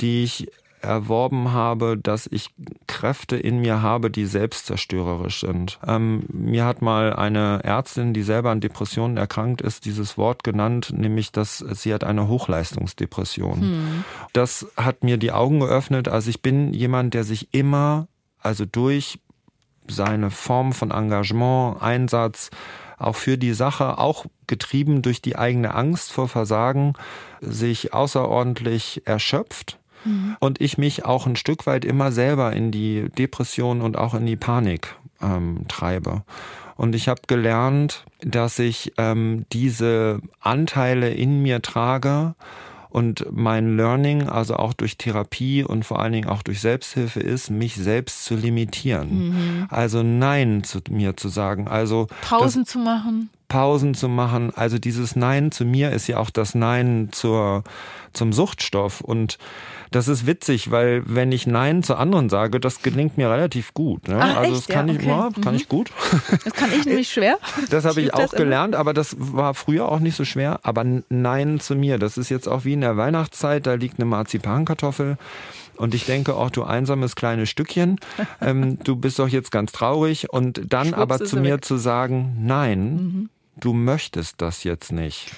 [0.00, 0.48] die ich
[0.80, 2.50] erworben habe, dass ich
[2.88, 5.78] Kräfte in mir habe, die selbstzerstörerisch sind.
[5.86, 10.92] Ähm, mir hat mal eine Ärztin, die selber an Depressionen erkrankt ist, dieses Wort genannt,
[10.96, 13.60] nämlich, dass sie hat eine Hochleistungsdepression.
[13.60, 14.04] Hm.
[14.32, 16.08] Das hat mir die Augen geöffnet.
[16.08, 18.08] Also ich bin jemand, der sich immer,
[18.40, 19.20] also durch
[19.88, 22.50] seine Form von Engagement, Einsatz,
[22.98, 26.94] auch für die Sache, auch getrieben durch die eigene Angst vor Versagen,
[27.40, 30.36] sich außerordentlich erschöpft Mhm.
[30.40, 34.26] Und ich mich auch ein Stück weit immer selber in die Depression und auch in
[34.26, 36.22] die Panik ähm, treibe.
[36.76, 42.34] Und ich habe gelernt, dass ich ähm, diese Anteile in mir trage
[42.92, 47.50] und mein Learning, also auch durch Therapie und vor allen Dingen auch durch Selbsthilfe ist,
[47.50, 49.28] mich selbst zu limitieren.
[49.28, 49.66] Mhm.
[49.70, 51.68] Also Nein zu mir zu sagen.
[51.68, 53.30] Also Pausen zu machen.
[53.52, 54.50] Pausen zu machen.
[54.56, 57.64] Also dieses Nein zu mir ist ja auch das Nein zur,
[58.14, 59.02] zum Suchtstoff.
[59.02, 59.36] Und
[59.90, 64.08] das ist witzig, weil wenn ich Nein zu anderen sage, das gelingt mir relativ gut.
[64.08, 64.18] Ne?
[64.18, 64.68] Ach, also echt?
[64.68, 65.02] das kann ja, okay.
[65.02, 65.60] ich, ja, kann mhm.
[65.60, 65.90] ich gut.
[66.44, 67.36] Das kann ich nämlich schwer.
[67.68, 70.60] Das habe ich, ich auch gelernt, aber das war früher auch nicht so schwer.
[70.62, 74.06] Aber Nein zu mir, das ist jetzt auch wie in der Weihnachtszeit, da liegt eine
[74.06, 75.18] Marzipankartoffel.
[75.76, 77.98] Und ich denke auch, du einsames kleines Stückchen,
[78.40, 80.30] ähm, du bist doch jetzt ganz traurig.
[80.30, 81.64] Und dann Schwupps aber zu mir weg.
[81.66, 83.28] zu sagen, nein, mhm.
[83.56, 85.32] Du möchtest das jetzt nicht.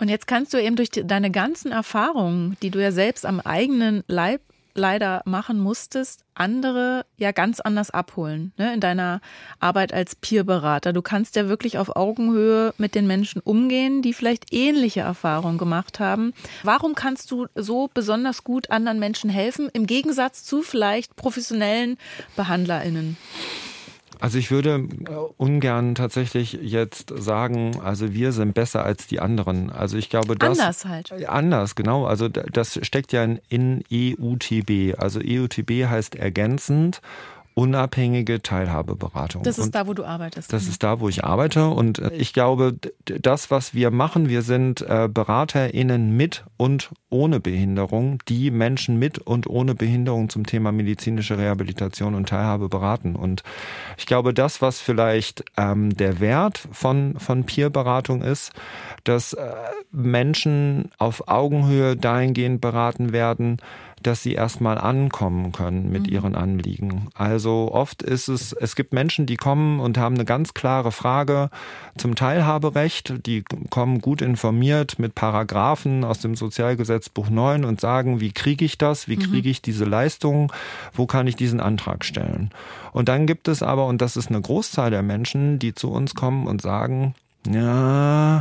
[0.00, 4.04] Und jetzt kannst du eben durch deine ganzen Erfahrungen, die du ja selbst am eigenen
[4.06, 4.40] Leib
[4.78, 9.20] leider machen musstest, andere ja ganz anders abholen ne, in deiner
[9.60, 10.92] Arbeit als Peerberater.
[10.92, 16.00] Du kannst ja wirklich auf Augenhöhe mit den Menschen umgehen, die vielleicht ähnliche Erfahrungen gemacht
[16.00, 16.32] haben.
[16.62, 21.98] Warum kannst du so besonders gut anderen Menschen helfen, im Gegensatz zu vielleicht professionellen
[22.36, 23.16] BehandlerInnen?
[24.20, 29.70] Also ich würde äh, ungern tatsächlich jetzt sagen, also wir sind besser als die anderen.
[29.70, 31.28] Also ich glaube, das anders halt.
[31.28, 32.06] Anders, genau.
[32.06, 34.98] Also das steckt ja in EUTB.
[34.98, 37.00] Also EUTB heißt ergänzend
[37.58, 39.42] unabhängige Teilhabeberatung.
[39.42, 40.52] Das ist und da, wo du arbeitest.
[40.52, 41.66] Das ist da, wo ich arbeite.
[41.66, 47.40] Und äh, ich glaube, das, was wir machen, wir sind äh, BeraterInnen mit und ohne
[47.40, 53.16] Behinderung, die Menschen mit und ohne Behinderung zum Thema medizinische Rehabilitation und Teilhabe beraten.
[53.16, 53.42] Und
[53.96, 58.52] ich glaube, das, was vielleicht ähm, der Wert von, von Peer-Beratung ist,
[59.02, 59.52] dass äh,
[59.90, 63.56] Menschen auf Augenhöhe dahingehend beraten werden,
[64.02, 66.12] dass sie erstmal ankommen können mit mhm.
[66.12, 67.08] ihren Anliegen.
[67.14, 71.50] Also oft ist es, es gibt Menschen, die kommen und haben eine ganz klare Frage
[71.96, 73.26] zum Teilhaberecht.
[73.26, 78.78] Die kommen gut informiert mit Paragraphen aus dem Sozialgesetzbuch 9 und sagen, wie kriege ich
[78.78, 79.08] das?
[79.08, 79.22] Wie mhm.
[79.22, 80.52] kriege ich diese Leistung?
[80.92, 82.50] Wo kann ich diesen Antrag stellen?
[82.92, 86.14] Und dann gibt es aber, und das ist eine Großzahl der Menschen, die zu uns
[86.14, 87.14] kommen und sagen,
[87.46, 88.37] ja,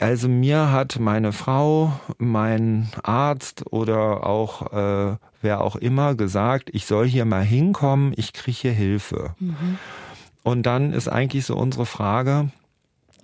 [0.00, 6.86] also mir hat meine Frau, mein Arzt oder auch äh, wer auch immer gesagt, ich
[6.86, 9.34] soll hier mal hinkommen, ich kriege hier Hilfe.
[9.38, 9.78] Mhm.
[10.42, 12.50] Und dann ist eigentlich so unsere Frage,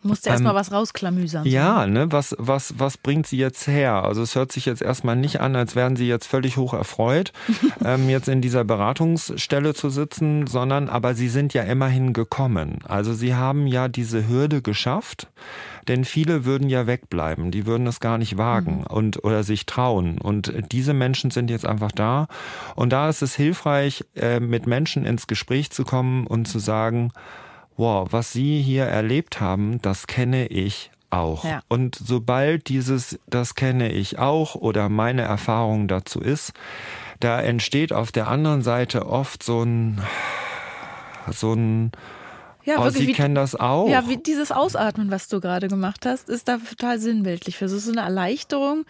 [0.07, 1.45] Musste erstmal ähm, was rausklamüsern.
[1.47, 4.05] Ja, ne, was, was, was bringt sie jetzt her?
[4.05, 7.33] Also es hört sich jetzt erstmal nicht an, als wären sie jetzt völlig hoch erfreut,
[7.85, 12.79] ähm, jetzt in dieser Beratungsstelle zu sitzen, sondern aber sie sind ja immerhin gekommen.
[12.87, 15.29] Also sie haben ja diese Hürde geschafft,
[15.89, 18.87] denn viele würden ja wegbleiben, die würden es gar nicht wagen mhm.
[18.87, 20.19] und oder sich trauen.
[20.19, 22.27] Und diese Menschen sind jetzt einfach da.
[22.75, 27.13] Und da ist es hilfreich, äh, mit Menschen ins Gespräch zu kommen und zu sagen,
[27.77, 31.45] wow, was Sie hier erlebt haben, das kenne ich auch.
[31.45, 31.63] Ja.
[31.69, 36.53] Und sobald dieses, das kenne ich auch oder meine Erfahrung dazu ist,
[37.21, 40.03] da entsteht auf der anderen Seite oft so ein,
[41.31, 41.93] so ein,
[42.65, 43.89] ja, oh, wirklich, Sie wie, kennen das auch.
[43.89, 47.57] Ja, wie dieses Ausatmen, was du gerade gemacht hast, ist da total sinnbildlich.
[47.57, 48.85] Für so eine Erleichterung.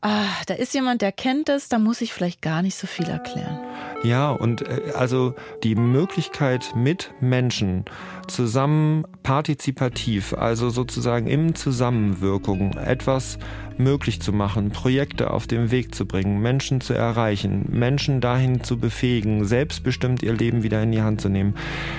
[0.00, 3.08] Ah, da ist jemand, der kennt es, da muss ich vielleicht gar nicht so viel
[3.08, 3.58] erklären.
[4.04, 7.84] Ja, und äh, also die Möglichkeit mit Menschen
[8.28, 13.38] zusammen partizipativ, also sozusagen im Zusammenwirkung etwas
[13.78, 18.78] möglich zu machen, Projekte auf den Weg zu bringen, Menschen zu erreichen, Menschen dahin zu
[18.78, 21.54] befähigen, selbstbestimmt ihr Leben wieder in die Hand zu nehmen.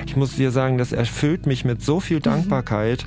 [0.05, 2.23] Ich muss dir sagen, das erfüllt mich mit so viel mhm.
[2.23, 3.05] Dankbarkeit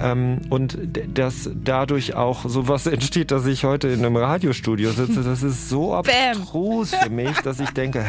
[0.00, 0.78] ähm, und
[1.12, 5.22] dass dadurch auch sowas entsteht, dass ich heute in einem Radiostudio sitze.
[5.22, 8.06] Das ist so abstrus für mich, dass ich denke,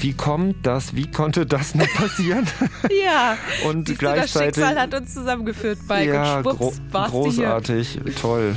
[0.00, 0.94] wie kommt das?
[0.94, 2.46] Wie konnte das noch passieren?
[3.04, 3.13] Ja.
[3.66, 4.54] Und Siehst gleichzeitig.
[4.54, 6.12] Du, das Schicksal hat uns zusammengeführt, Mike.
[6.14, 8.56] Ja, und schwupps, gro großartig, toll.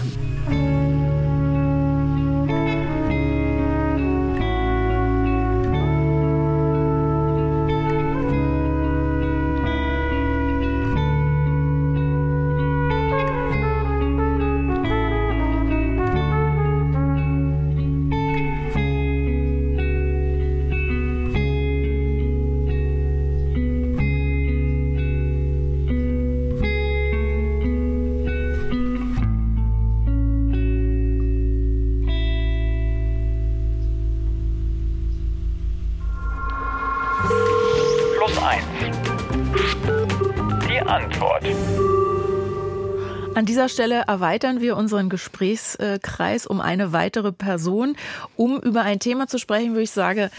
[43.68, 47.98] Dieser Stelle erweitern wir unseren Gesprächskreis um eine weitere Person,
[48.38, 50.30] um über ein Thema zu sprechen, wo ich sage,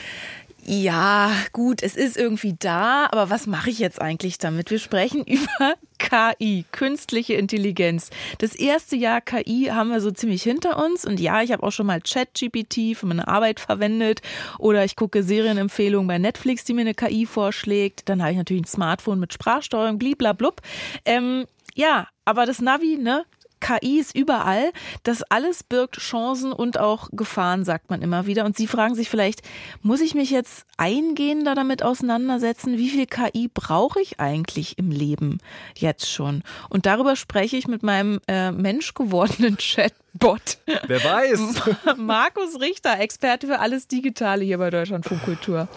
[0.65, 4.71] ja, gut, es ist irgendwie da, aber was mache ich jetzt eigentlich damit?
[4.71, 8.09] Wir sprechen über KI, künstliche Intelligenz.
[8.39, 11.73] Das erste Jahr KI haben wir so ziemlich hinter uns und ja, ich habe auch
[11.73, 14.23] schon mal ChatGPT für meine Arbeit verwendet
[14.59, 18.09] oder ich gucke Serienempfehlungen bei Netflix, die mir eine KI vorschlägt.
[18.09, 20.63] Dann habe ich natürlich ein Smartphone mit Sprachsteuerung, bliblablub.
[21.05, 21.45] Ähm,
[21.79, 23.25] ja, aber das Navi, ne?
[23.61, 24.73] KI ist überall.
[25.03, 28.45] Das alles birgt Chancen und auch Gefahren, sagt man immer wieder.
[28.45, 29.43] Und Sie fragen sich vielleicht,
[29.83, 32.79] muss ich mich jetzt eingehender damit auseinandersetzen?
[32.79, 35.39] Wie viel KI brauche ich eigentlich im Leben
[35.77, 36.43] jetzt schon?
[36.69, 40.59] Und darüber spreche ich mit meinem äh, menschgewordenen Chatbot.
[40.87, 41.63] Wer weiß.
[41.97, 45.69] Markus Richter, Experte für alles Digitale hier bei Deutschlandfunk Kultur.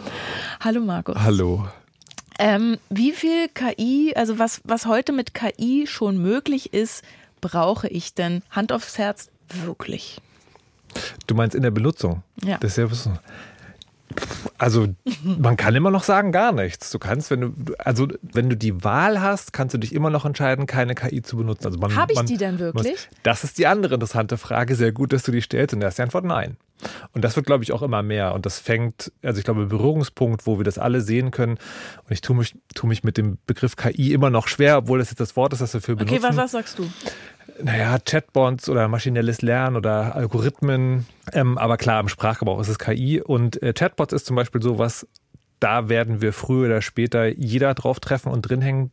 [0.59, 1.15] Hallo Markus.
[1.17, 1.67] Hallo.
[2.43, 7.04] Ähm, wie viel KI, also was, was heute mit KI schon möglich ist,
[7.39, 9.30] brauche ich denn Hand aufs Herz
[9.63, 10.19] wirklich?
[11.27, 12.23] Du meinst in der Benutzung?
[12.43, 12.58] Ja.
[12.58, 13.13] Das ist ja
[14.58, 14.88] also
[15.23, 16.91] man kann immer noch sagen gar nichts.
[16.91, 20.25] Du kannst, wenn du also wenn du die Wahl hast, kannst du dich immer noch
[20.25, 21.67] entscheiden, keine KI zu benutzen.
[21.67, 22.93] Also habe ich man, die denn wirklich?
[22.93, 24.75] Muss, das ist die andere interessante Frage.
[24.75, 25.73] Sehr gut, dass du die stellst.
[25.73, 26.58] Und da ist die Antwort nein.
[27.13, 28.34] Und das wird, glaube ich, auch immer mehr.
[28.34, 31.54] Und das fängt, also ich glaube, Berührungspunkt, wo wir das alle sehen können.
[31.54, 35.10] Und ich tue mich, tue mich mit dem Begriff KI immer noch schwer, obwohl das
[35.10, 36.15] jetzt das Wort ist, das wir für benutzen.
[36.15, 36.89] Okay, was, was sagst du?
[37.63, 41.06] Naja, Chatbots oder maschinelles Lernen oder Algorithmen.
[41.34, 43.22] Ähm, aber klar, im Sprachgebrauch ist es KI.
[43.22, 45.08] Und äh, Chatbots ist zum Beispiel sowas,
[45.60, 48.91] da werden wir früher oder später jeder drauf treffen und drin hängen,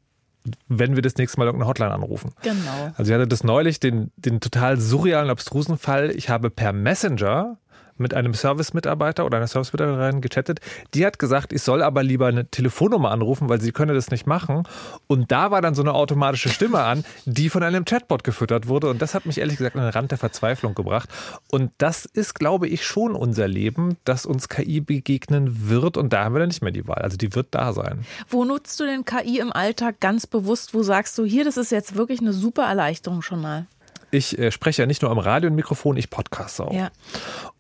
[0.68, 2.32] wenn wir das nächste Mal irgendeine Hotline anrufen.
[2.42, 2.92] Genau.
[2.96, 6.11] Also ich hatte das neulich, den, den total surrealen, abstrusen Fall.
[6.11, 7.56] Ich habe per Messenger
[7.98, 10.61] mit einem Service-Mitarbeiter oder einer Service-Mitarbeiterin gechattet.
[10.94, 14.26] Die hat gesagt, ich soll aber lieber eine Telefonnummer anrufen, weil sie könne das nicht
[14.26, 14.64] machen.
[15.07, 18.88] Und da war dann so eine automatische Stimme an, die von einem Chatbot gefüttert wurde.
[18.88, 21.09] Und das hat mich ehrlich gesagt an den Rand der Verzweiflung gebracht.
[21.51, 25.96] Und das ist, glaube ich, schon unser Leben, dass uns KI begegnen wird.
[25.96, 27.03] Und da haben wir dann nicht mehr die Wahl.
[27.03, 28.05] Also die wird da sein.
[28.28, 30.74] Wo nutzt du denn KI im Alltag ganz bewusst?
[30.74, 33.66] Wo sagst du, hier, das ist jetzt wirklich eine super Erleichterung schon mal?
[34.11, 36.72] Ich äh, spreche ja nicht nur am Radio und Mikrofon, ich podcaste auch.
[36.72, 36.90] Ja.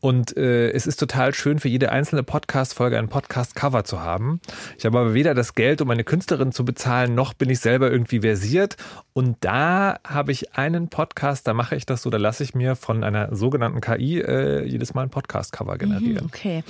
[0.00, 4.40] Und äh, es ist total schön, für jede einzelne Podcast-Folge ein Podcast-Cover zu haben.
[4.78, 7.90] Ich habe aber weder das Geld, um eine Künstlerin zu bezahlen, noch bin ich selber
[7.90, 8.76] irgendwie versiert.
[9.12, 12.76] Und da habe ich einen Podcast, da mache ich das so, da lasse ich mir
[12.76, 16.26] von einer sogenannten KI äh, jedes Mal ein Podcast-Cover mhm, generieren.
[16.26, 16.62] Okay.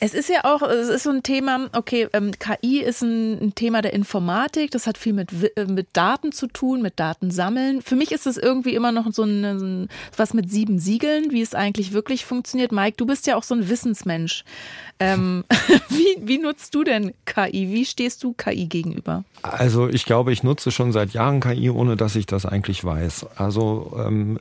[0.00, 3.54] Es ist ja auch, es ist so ein Thema, okay, ähm, KI ist ein, ein,
[3.54, 7.80] Thema der Informatik, das hat viel mit, äh, mit Daten zu tun, mit Datensammeln.
[7.80, 11.42] Für mich ist es irgendwie immer noch so ein, ein, was mit sieben Siegeln, wie
[11.42, 12.72] es eigentlich wirklich funktioniert.
[12.72, 14.44] Mike, du bist ja auch so ein Wissensmensch.
[14.98, 15.44] Ähm,
[15.88, 17.68] wie, wie nutzt du denn KI?
[17.70, 19.24] Wie stehst du KI gegenüber?
[19.42, 23.26] Also ich glaube, ich nutze schon seit Jahren KI, ohne dass ich das eigentlich weiß.
[23.36, 24.38] Also ähm,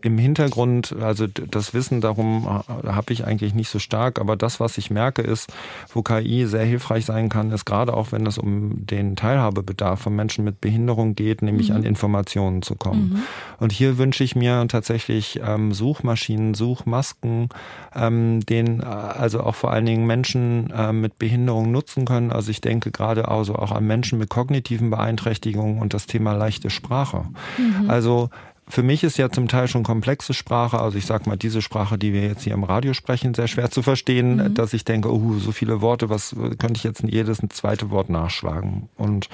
[0.00, 4.60] im Hintergrund, also das Wissen darum äh, habe ich eigentlich nicht so stark, aber das,
[4.60, 5.52] was ich merke, ist,
[5.92, 10.16] wo KI sehr hilfreich sein kann, ist gerade auch, wenn es um den Teilhabebedarf von
[10.16, 11.76] Menschen mit Behinderung geht, nämlich mhm.
[11.76, 13.10] an Informationen zu kommen.
[13.10, 13.22] Mhm.
[13.58, 17.48] Und hier wünsche ich mir tatsächlich ähm, Suchmaschinen, Suchmasken,
[17.94, 22.32] ähm, den äh, also auch vor allen Dingen Menschen äh, mit Behinderung nutzen können.
[22.32, 26.70] Also ich denke gerade also auch an Menschen mit kognitiven Beeinträchtigungen und das Thema leichte
[26.70, 27.24] Sprache.
[27.58, 27.90] Mhm.
[27.90, 28.30] Also
[28.72, 31.98] für mich ist ja zum Teil schon komplexe Sprache, also ich sag mal, diese Sprache,
[31.98, 34.54] die wir jetzt hier im Radio sprechen, sehr schwer zu verstehen, mhm.
[34.54, 38.08] dass ich denke, oh, so viele Worte, was könnte ich jetzt jedes ein zweite Wort
[38.08, 38.88] nachschlagen?
[38.96, 39.28] Und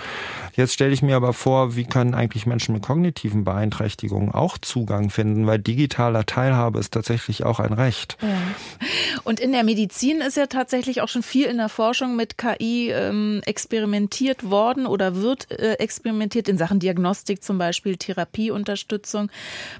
[0.56, 5.08] jetzt stelle ich mir aber vor, wie können eigentlich Menschen mit kognitiven Beeinträchtigungen auch Zugang
[5.08, 8.16] finden, weil digitaler Teilhabe ist tatsächlich auch ein Recht.
[8.20, 8.28] Ja.
[9.22, 12.90] Und in der Medizin ist ja tatsächlich auch schon viel in der Forschung mit KI
[12.90, 19.27] ähm, experimentiert worden oder wird äh, experimentiert in Sachen Diagnostik zum Beispiel, Therapieunterstützung.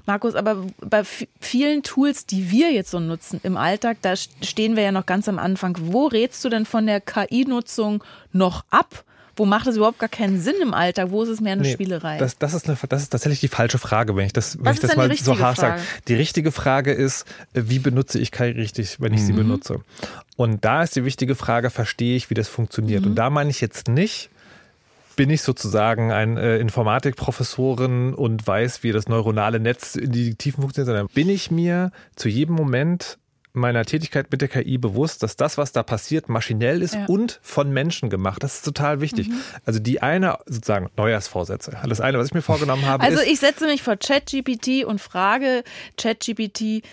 [0.05, 1.03] Markus, aber bei
[1.39, 5.27] vielen Tools, die wir jetzt so nutzen im Alltag, da stehen wir ja noch ganz
[5.27, 5.77] am Anfang.
[5.79, 9.03] Wo rätst du denn von der KI-Nutzung noch ab?
[9.39, 11.11] Wo macht es überhaupt gar keinen Sinn im Alltag?
[11.11, 12.17] Wo ist es mehr eine nee, Spielerei?
[12.17, 14.81] Das, das, ist eine, das ist tatsächlich die falsche Frage, wenn ich das, wenn ich
[14.81, 15.81] das mal so hart sage.
[16.09, 19.25] Die richtige Frage ist, wie benutze ich KI richtig, wenn ich mhm.
[19.25, 19.79] sie benutze?
[20.35, 23.03] Und da ist die wichtige Frage, verstehe ich, wie das funktioniert?
[23.03, 23.11] Mhm.
[23.11, 24.29] Und da meine ich jetzt nicht,
[25.19, 30.61] bin ich sozusagen ein äh, Informatikprofessorin und weiß, wie das neuronale Netz in die Tiefen
[30.61, 33.17] funktioniert, sondern bin ich mir zu jedem Moment
[33.51, 37.05] meiner Tätigkeit mit der KI bewusst, dass das, was da passiert, maschinell ist ja.
[37.07, 38.41] und von Menschen gemacht.
[38.43, 39.27] Das ist total wichtig.
[39.27, 39.41] Mhm.
[39.65, 41.77] Also die eine, sozusagen Neujahrsvorsätze.
[41.85, 43.03] Das eine, was ich mir vorgenommen habe.
[43.03, 45.65] Also ist, ich setze mich vor ChatGPT und frage
[45.97, 46.83] ChatGPT,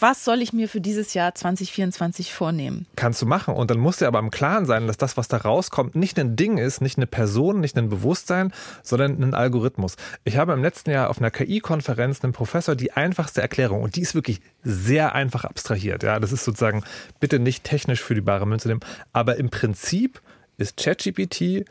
[0.00, 2.86] was soll ich mir für dieses Jahr 2024 vornehmen?
[2.96, 3.54] Kannst du machen.
[3.54, 6.36] Und dann musst du aber im Klaren sein, dass das, was da rauskommt, nicht ein
[6.36, 9.96] Ding ist, nicht eine Person, nicht ein Bewusstsein, sondern ein Algorithmus.
[10.24, 14.02] Ich habe im letzten Jahr auf einer KI-Konferenz einen Professor die einfachste Erklärung, und die
[14.02, 16.02] ist wirklich sehr einfach abstrahiert.
[16.02, 16.84] Ja, das ist sozusagen
[17.20, 18.80] bitte nicht technisch für die bare Münze nehmen.
[19.12, 20.20] Aber im Prinzip
[20.56, 21.64] ist ChatGPT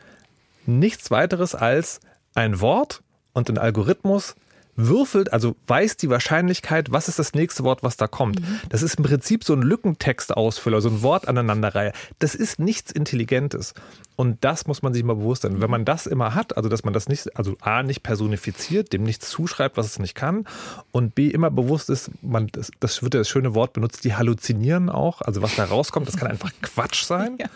[0.66, 2.00] nichts weiteres als
[2.34, 3.02] ein Wort
[3.32, 4.34] und ein Algorithmus,
[4.78, 8.40] würfelt, also weiß die Wahrscheinlichkeit, was ist das nächste Wort, was da kommt.
[8.40, 8.60] Mhm.
[8.68, 11.92] Das ist im Prinzip so ein Lückentextausfüller, so ein Wortaneinanderreihe.
[12.20, 13.74] Das ist nichts Intelligentes.
[14.14, 15.60] Und das muss man sich mal bewusst sein.
[15.60, 19.02] Wenn man das immer hat, also dass man das nicht, also A, nicht personifiziert, dem
[19.02, 20.46] nichts zuschreibt, was es nicht kann,
[20.92, 24.14] und B, immer bewusst ist, man, das, das wird ja das schöne Wort benutzt, die
[24.14, 25.22] halluzinieren auch.
[25.22, 27.38] Also was da rauskommt, das kann einfach Quatsch sein.
[27.38, 27.46] Ja.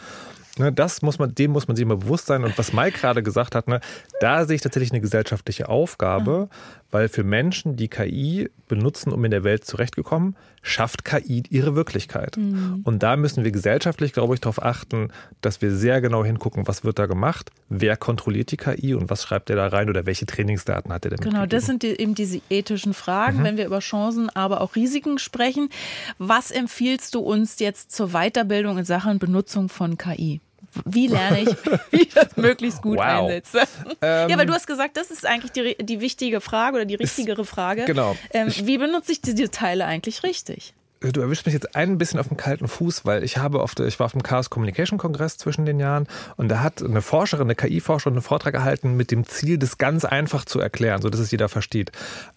[0.58, 2.44] Ne, das muss man, dem muss man sich immer bewusst sein.
[2.44, 3.80] Und was Mike gerade gesagt hat, ne,
[4.20, 6.50] da sehe ich tatsächlich eine gesellschaftliche Aufgabe,
[6.92, 12.36] weil für Menschen, die KI benutzen, um in der Welt zurechtzukommen, schafft KI ihre Wirklichkeit.
[12.36, 12.82] Mhm.
[12.84, 15.08] Und da müssen wir gesellschaftlich, glaube ich, darauf achten,
[15.40, 19.24] dass wir sehr genau hingucken, was wird da gemacht, wer kontrolliert die KI und was
[19.24, 21.24] schreibt er da rein oder welche Trainingsdaten hat er damit.
[21.24, 23.44] Genau, das sind die, eben diese ethischen Fragen, mhm.
[23.44, 25.70] wenn wir über Chancen, aber auch Risiken sprechen.
[26.18, 30.40] Was empfiehlst du uns jetzt zur Weiterbildung in Sachen Benutzung von KI?
[30.84, 31.48] Wie lerne ich,
[31.90, 33.04] wie ich das möglichst gut wow.
[33.04, 33.62] einsetze?
[34.00, 36.94] Ähm, ja, weil du hast gesagt, das ist eigentlich die, die wichtige Frage oder die
[36.94, 37.84] richtigere Frage.
[37.84, 38.16] Genau.
[38.30, 40.74] Ähm, wie benutze ich diese Teile eigentlich richtig?
[41.10, 43.86] du erwischst mich jetzt ein bisschen auf dem kalten Fuß, weil ich habe auf der,
[43.86, 46.06] ich war auf dem Chaos Communication Kongress zwischen den Jahren
[46.36, 50.04] und da hat eine Forscherin, eine KI-Forscherin einen Vortrag gehalten mit dem Ziel, das ganz
[50.04, 51.90] einfach zu erklären, so dass es jeder versteht.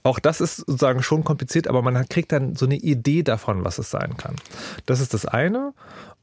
[0.03, 3.77] Auch das ist sozusagen schon kompliziert, aber man kriegt dann so eine Idee davon, was
[3.77, 4.35] es sein kann.
[4.85, 5.73] Das ist das eine.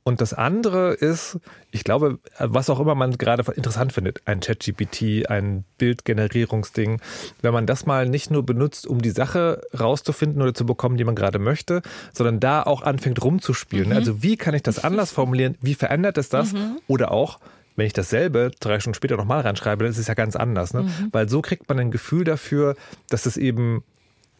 [0.04, 1.38] Und das andere ist,
[1.70, 7.00] ich glaube, was auch immer man gerade interessant findet, ein ChatGPT, ein Bildgenerierungsding,
[7.40, 11.04] wenn man das mal nicht nur benutzt, um die Sache rauszufinden oder zu bekommen, die
[11.04, 11.82] man gerade möchte,
[12.12, 13.90] sondern da auch anfängt rumzuspielen.
[13.90, 13.96] Mhm.
[13.96, 15.56] Also wie kann ich das anders formulieren?
[15.60, 16.52] Wie verändert es das?
[16.52, 16.80] Mhm.
[16.88, 17.38] Oder auch,
[17.76, 20.74] wenn ich dasselbe drei Stunden später nochmal reinschreibe, dann ist es ja ganz anders.
[20.74, 20.82] Ne?
[20.82, 21.08] Mhm.
[21.12, 22.74] Weil so kriegt man ein Gefühl dafür,
[23.08, 23.84] dass es eben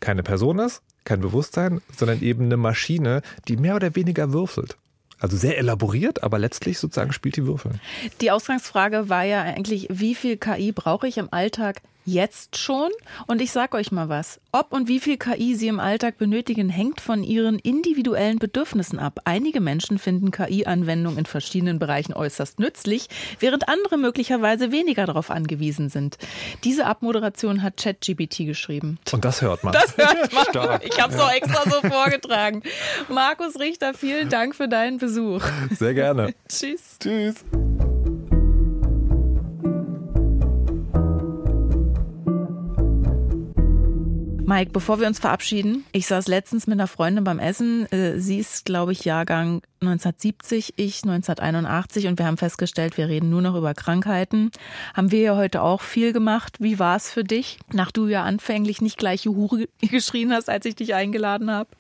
[0.01, 4.77] keine Person ist, kein Bewusstsein, sondern eben eine Maschine, die mehr oder weniger würfelt.
[5.23, 7.73] Also sehr elaboriert, aber letztlich sozusagen spielt die Würfel.
[8.21, 12.91] Die Ausgangsfrage war ja eigentlich, wie viel KI brauche ich im Alltag jetzt schon.
[13.27, 14.41] Und ich sage euch mal was.
[14.53, 19.21] Ob und wie viel KI Sie im Alltag benötigen, hängt von Ihren individuellen Bedürfnissen ab.
[19.25, 23.09] Einige Menschen finden KI-Anwendungen in verschiedenen Bereichen äußerst nützlich,
[23.41, 26.19] während andere möglicherweise weniger darauf angewiesen sind.
[26.65, 28.99] Diese Abmoderation hat ChatGPT geschrieben.
[29.13, 29.73] Und das hört man.
[29.73, 30.45] Das hört man.
[30.51, 30.85] Stark.
[30.85, 32.63] Ich habe es auch extra so vorgetragen.
[33.09, 35.43] Markus Richter, vielen Dank für deinen Besuch.
[35.71, 36.35] Sehr gerne.
[36.49, 36.99] Tschüss.
[37.01, 37.45] Tschüss.
[44.53, 47.91] Mike, bevor wir uns verabschieden, ich saß letztens mit einer Freundin beim Essen.
[47.91, 53.31] Äh, sie ist, glaube ich, Jahrgang 1970, ich 1981 und wir haben festgestellt, wir reden
[53.31, 54.51] nur noch über Krankheiten.
[54.93, 56.59] Haben wir ja heute auch viel gemacht.
[56.61, 60.67] Wie war es für dich, nach du ja anfänglich nicht gleich Juhu geschrien hast, als
[60.67, 61.71] ich dich eingeladen habe?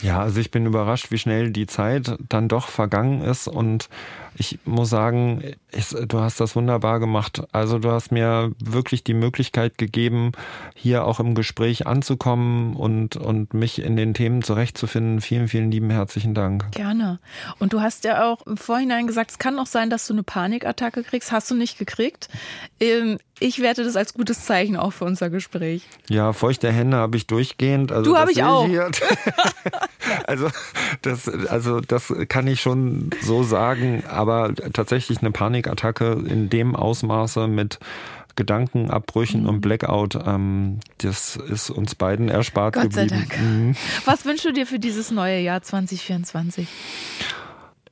[0.00, 3.90] Ja, also ich bin überrascht, wie schnell die Zeit dann doch vergangen ist und
[4.36, 7.42] ich muss sagen, ich, du hast das wunderbar gemacht.
[7.52, 10.32] Also du hast mir wirklich die Möglichkeit gegeben,
[10.74, 15.20] hier auch im Gespräch anzukommen und, und mich in den Themen zurechtzufinden.
[15.20, 16.70] Vielen, vielen lieben herzlichen Dank.
[16.72, 17.18] Gerne.
[17.58, 20.22] Und du hast ja auch im Vorhinein gesagt, es kann auch sein, dass du eine
[20.22, 21.32] Panikattacke kriegst.
[21.32, 22.28] Hast du nicht gekriegt?
[22.80, 25.82] Ähm, ich werte das als gutes Zeichen auch für unser Gespräch.
[26.08, 27.90] Ja, feuchte Hände habe ich durchgehend.
[27.90, 28.68] Also du habe ich auch.
[30.26, 30.48] also,
[31.02, 34.21] das, also das kann ich schon so sagen aber
[34.72, 37.78] tatsächlich eine Panikattacke in dem Ausmaße mit
[38.36, 39.48] Gedankenabbrüchen mhm.
[39.48, 43.08] und Blackout, ähm, das ist uns beiden erspart Gott geblieben.
[43.08, 43.40] Sei Dank.
[43.40, 43.76] Mhm.
[44.04, 46.66] Was wünschst du dir für dieses neue Jahr 2024?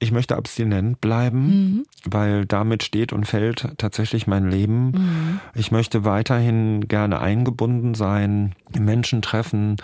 [0.02, 1.86] Ich möchte abstinent bleiben, mhm.
[2.04, 4.92] weil damit steht und fällt tatsächlich mein Leben.
[4.92, 5.40] Mhm.
[5.54, 9.76] Ich möchte weiterhin gerne eingebunden sein, Menschen treffen,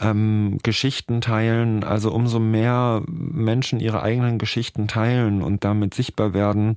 [0.00, 1.84] ähm, Geschichten teilen.
[1.84, 6.76] Also umso mehr Menschen ihre eigenen Geschichten teilen und damit sichtbar werden,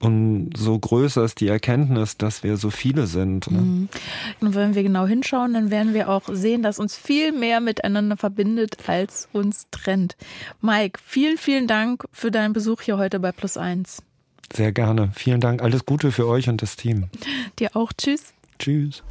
[0.00, 3.50] und so größer ist die Erkenntnis, dass wir so viele sind.
[3.50, 3.58] Ne?
[3.58, 3.88] Mhm.
[4.40, 8.16] Und wenn wir genau hinschauen, dann werden wir auch sehen, dass uns viel mehr miteinander
[8.16, 10.16] verbindet, als uns trennt.
[10.60, 14.02] Mike, vielen, vielen Dank für deinen Besuch hier heute bei Plus Eins.
[14.52, 15.10] Sehr gerne.
[15.14, 15.62] Vielen Dank.
[15.62, 17.08] Alles Gute für euch und das Team.
[17.58, 17.92] Dir auch.
[17.92, 18.32] Tschüss.
[18.58, 19.02] Tschüss.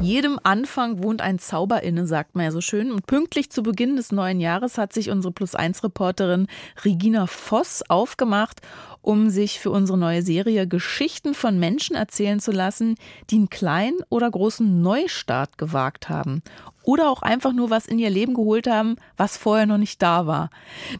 [0.00, 2.92] Jedem Anfang wohnt ein Zauber inne, sagt man ja so schön.
[2.92, 6.46] Und pünktlich zu Beginn des neuen Jahres hat sich unsere Plus-1-Reporterin
[6.84, 8.60] Regina Voss aufgemacht,
[9.02, 12.94] um sich für unsere neue Serie Geschichten von Menschen erzählen zu lassen,
[13.30, 16.42] die einen kleinen oder großen Neustart gewagt haben.
[16.84, 20.28] Oder auch einfach nur was in ihr Leben geholt haben, was vorher noch nicht da
[20.28, 20.50] war.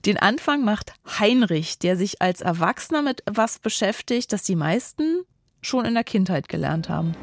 [0.07, 5.23] Den Anfang macht Heinrich, der sich als Erwachsener mit was beschäftigt, das die meisten
[5.63, 7.15] schon in der Kindheit gelernt haben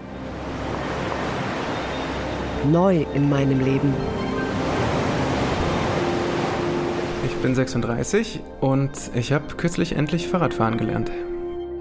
[2.71, 3.93] neu in meinem Leben.
[7.25, 11.11] Ich bin 36 und ich habe kürzlich endlich Fahrradfahren gelernt.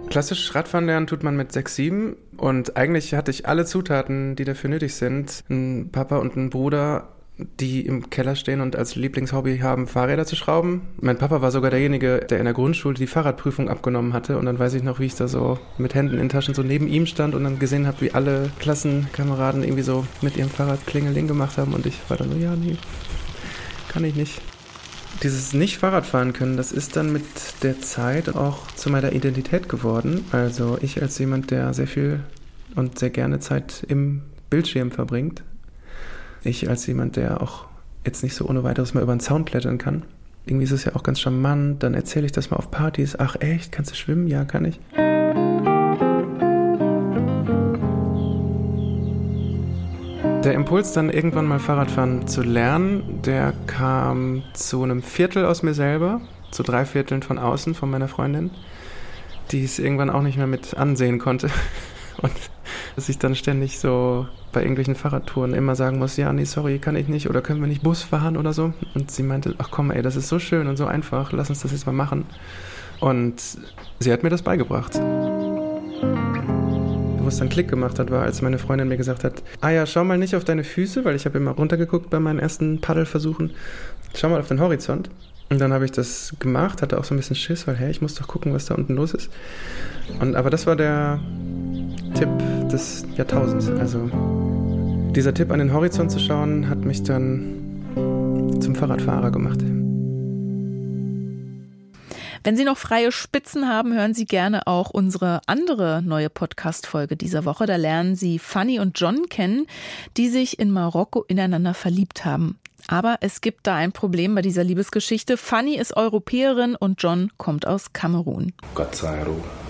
[0.09, 4.45] Klassisch Radfahren lernen tut man mit 6, 7 und eigentlich hatte ich alle Zutaten, die
[4.45, 5.43] dafür nötig sind.
[5.49, 10.37] Ein Papa und ein Bruder die im Keller stehen und als Lieblingshobby haben, Fahrräder zu
[10.37, 10.82] schrauben.
[11.01, 14.39] Mein Papa war sogar derjenige, der in der Grundschule die Fahrradprüfung abgenommen hatte.
[14.39, 16.87] Und dann weiß ich noch, wie ich da so mit Händen in Taschen so neben
[16.87, 21.26] ihm stand und dann gesehen habe, wie alle Klassenkameraden irgendwie so mit ihrem Fahrrad Klingeling
[21.26, 21.74] gemacht haben.
[21.74, 22.76] Und ich war dann so, ja, nee,
[23.89, 24.41] kann ich nicht.
[25.22, 27.24] Dieses Nicht-Fahrradfahren können, das ist dann mit
[27.62, 30.24] der Zeit auch zu meiner Identität geworden.
[30.30, 32.20] Also ich als jemand, der sehr viel
[32.76, 35.43] und sehr gerne Zeit im Bildschirm verbringt,
[36.47, 37.66] ich als jemand, der auch
[38.05, 40.05] jetzt nicht so ohne weiteres mal über den Zaun klettern kann,
[40.47, 43.16] irgendwie ist es ja auch ganz charmant, dann erzähle ich das mal auf Partys.
[43.18, 44.26] Ach echt, kannst du schwimmen?
[44.26, 44.78] Ja, kann ich.
[50.45, 55.72] Der Impuls, dann irgendwann mal Fahrradfahren zu lernen, der kam zu einem Viertel aus mir
[55.72, 56.20] selber,
[56.51, 58.51] zu drei Vierteln von außen, von meiner Freundin,
[59.51, 61.49] die es irgendwann auch nicht mehr mit ansehen konnte.
[62.18, 62.34] Und
[62.97, 66.97] dass ich dann ständig so bei irgendwelchen Fahrradtouren immer sagen muss, ja, nee, sorry, kann
[66.97, 68.73] ich nicht oder können wir nicht Bus fahren oder so.
[68.95, 71.61] Und sie meinte, ach komm, ey, das ist so schön und so einfach, lass uns
[71.61, 72.25] das jetzt mal machen.
[73.01, 73.35] Und
[73.99, 74.95] sie hat mir das beigebracht.
[77.19, 79.85] Wo es dann Klick gemacht hat, war, als meine Freundin mir gesagt hat, ah ja,
[79.85, 83.51] schau mal nicht auf deine Füße, weil ich habe immer runtergeguckt bei meinen ersten Paddelversuchen.
[84.15, 85.11] Schau mal auf den Horizont.
[85.51, 88.01] Und dann habe ich das gemacht, hatte auch so ein bisschen Schiss, weil, hey, ich
[88.01, 89.31] muss doch gucken, was da unten los ist.
[90.21, 91.21] Und, aber das war der
[92.15, 92.29] Tipp
[92.71, 93.69] des Jahrtausends.
[93.71, 94.11] Also
[95.15, 99.61] dieser Tipp an den Horizont zu schauen, hat mich dann zum Fahrradfahrer gemacht.
[102.43, 107.45] Wenn Sie noch freie Spitzen haben, hören Sie gerne auch unsere andere neue Podcast-Folge dieser
[107.47, 107.65] Woche.
[107.65, 109.67] Da lernen Sie Fanny und John kennen,
[110.17, 112.59] die sich in Marokko ineinander verliebt haben.
[112.89, 115.37] Aber es gibt da ein Problem bei dieser Liebesgeschichte.
[115.37, 118.53] Fanny ist Europäerin und John kommt aus Kamerun.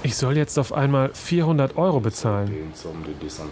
[0.03, 2.73] Ich soll jetzt auf einmal 400 Euro bezahlen.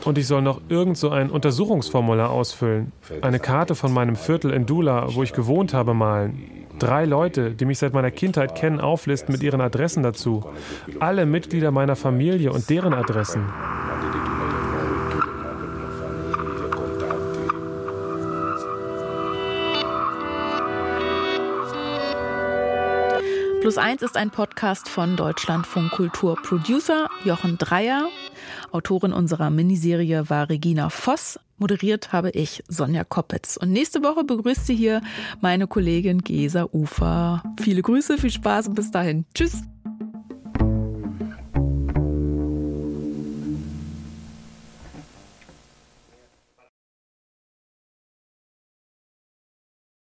[0.04, 2.92] Und ich soll noch irgend so ein Untersuchungsformular ausfüllen.
[3.22, 6.62] Eine Karte von meinem Viertel in Dula, wo ich gewohnt habe, malen.
[6.78, 10.44] Drei Leute, die mich seit meiner Kindheit kennen, auflisten mit ihren Adressen dazu.
[10.98, 13.44] Alle Mitglieder meiner Familie und deren Adressen.
[23.62, 26.34] Plus eins ist ein Podcast von Deutschlandfunk Kultur.
[26.34, 28.08] Producer Jochen Dreier.
[28.72, 31.38] Autorin unserer Miniserie war Regina Voss.
[31.58, 33.56] Moderiert habe ich Sonja Koppitz.
[33.56, 35.00] Und nächste Woche begrüßt sie hier
[35.40, 37.44] meine Kollegin Gesa Ufer.
[37.62, 39.26] Viele Grüße, viel Spaß und bis dahin.
[39.32, 39.62] Tschüss.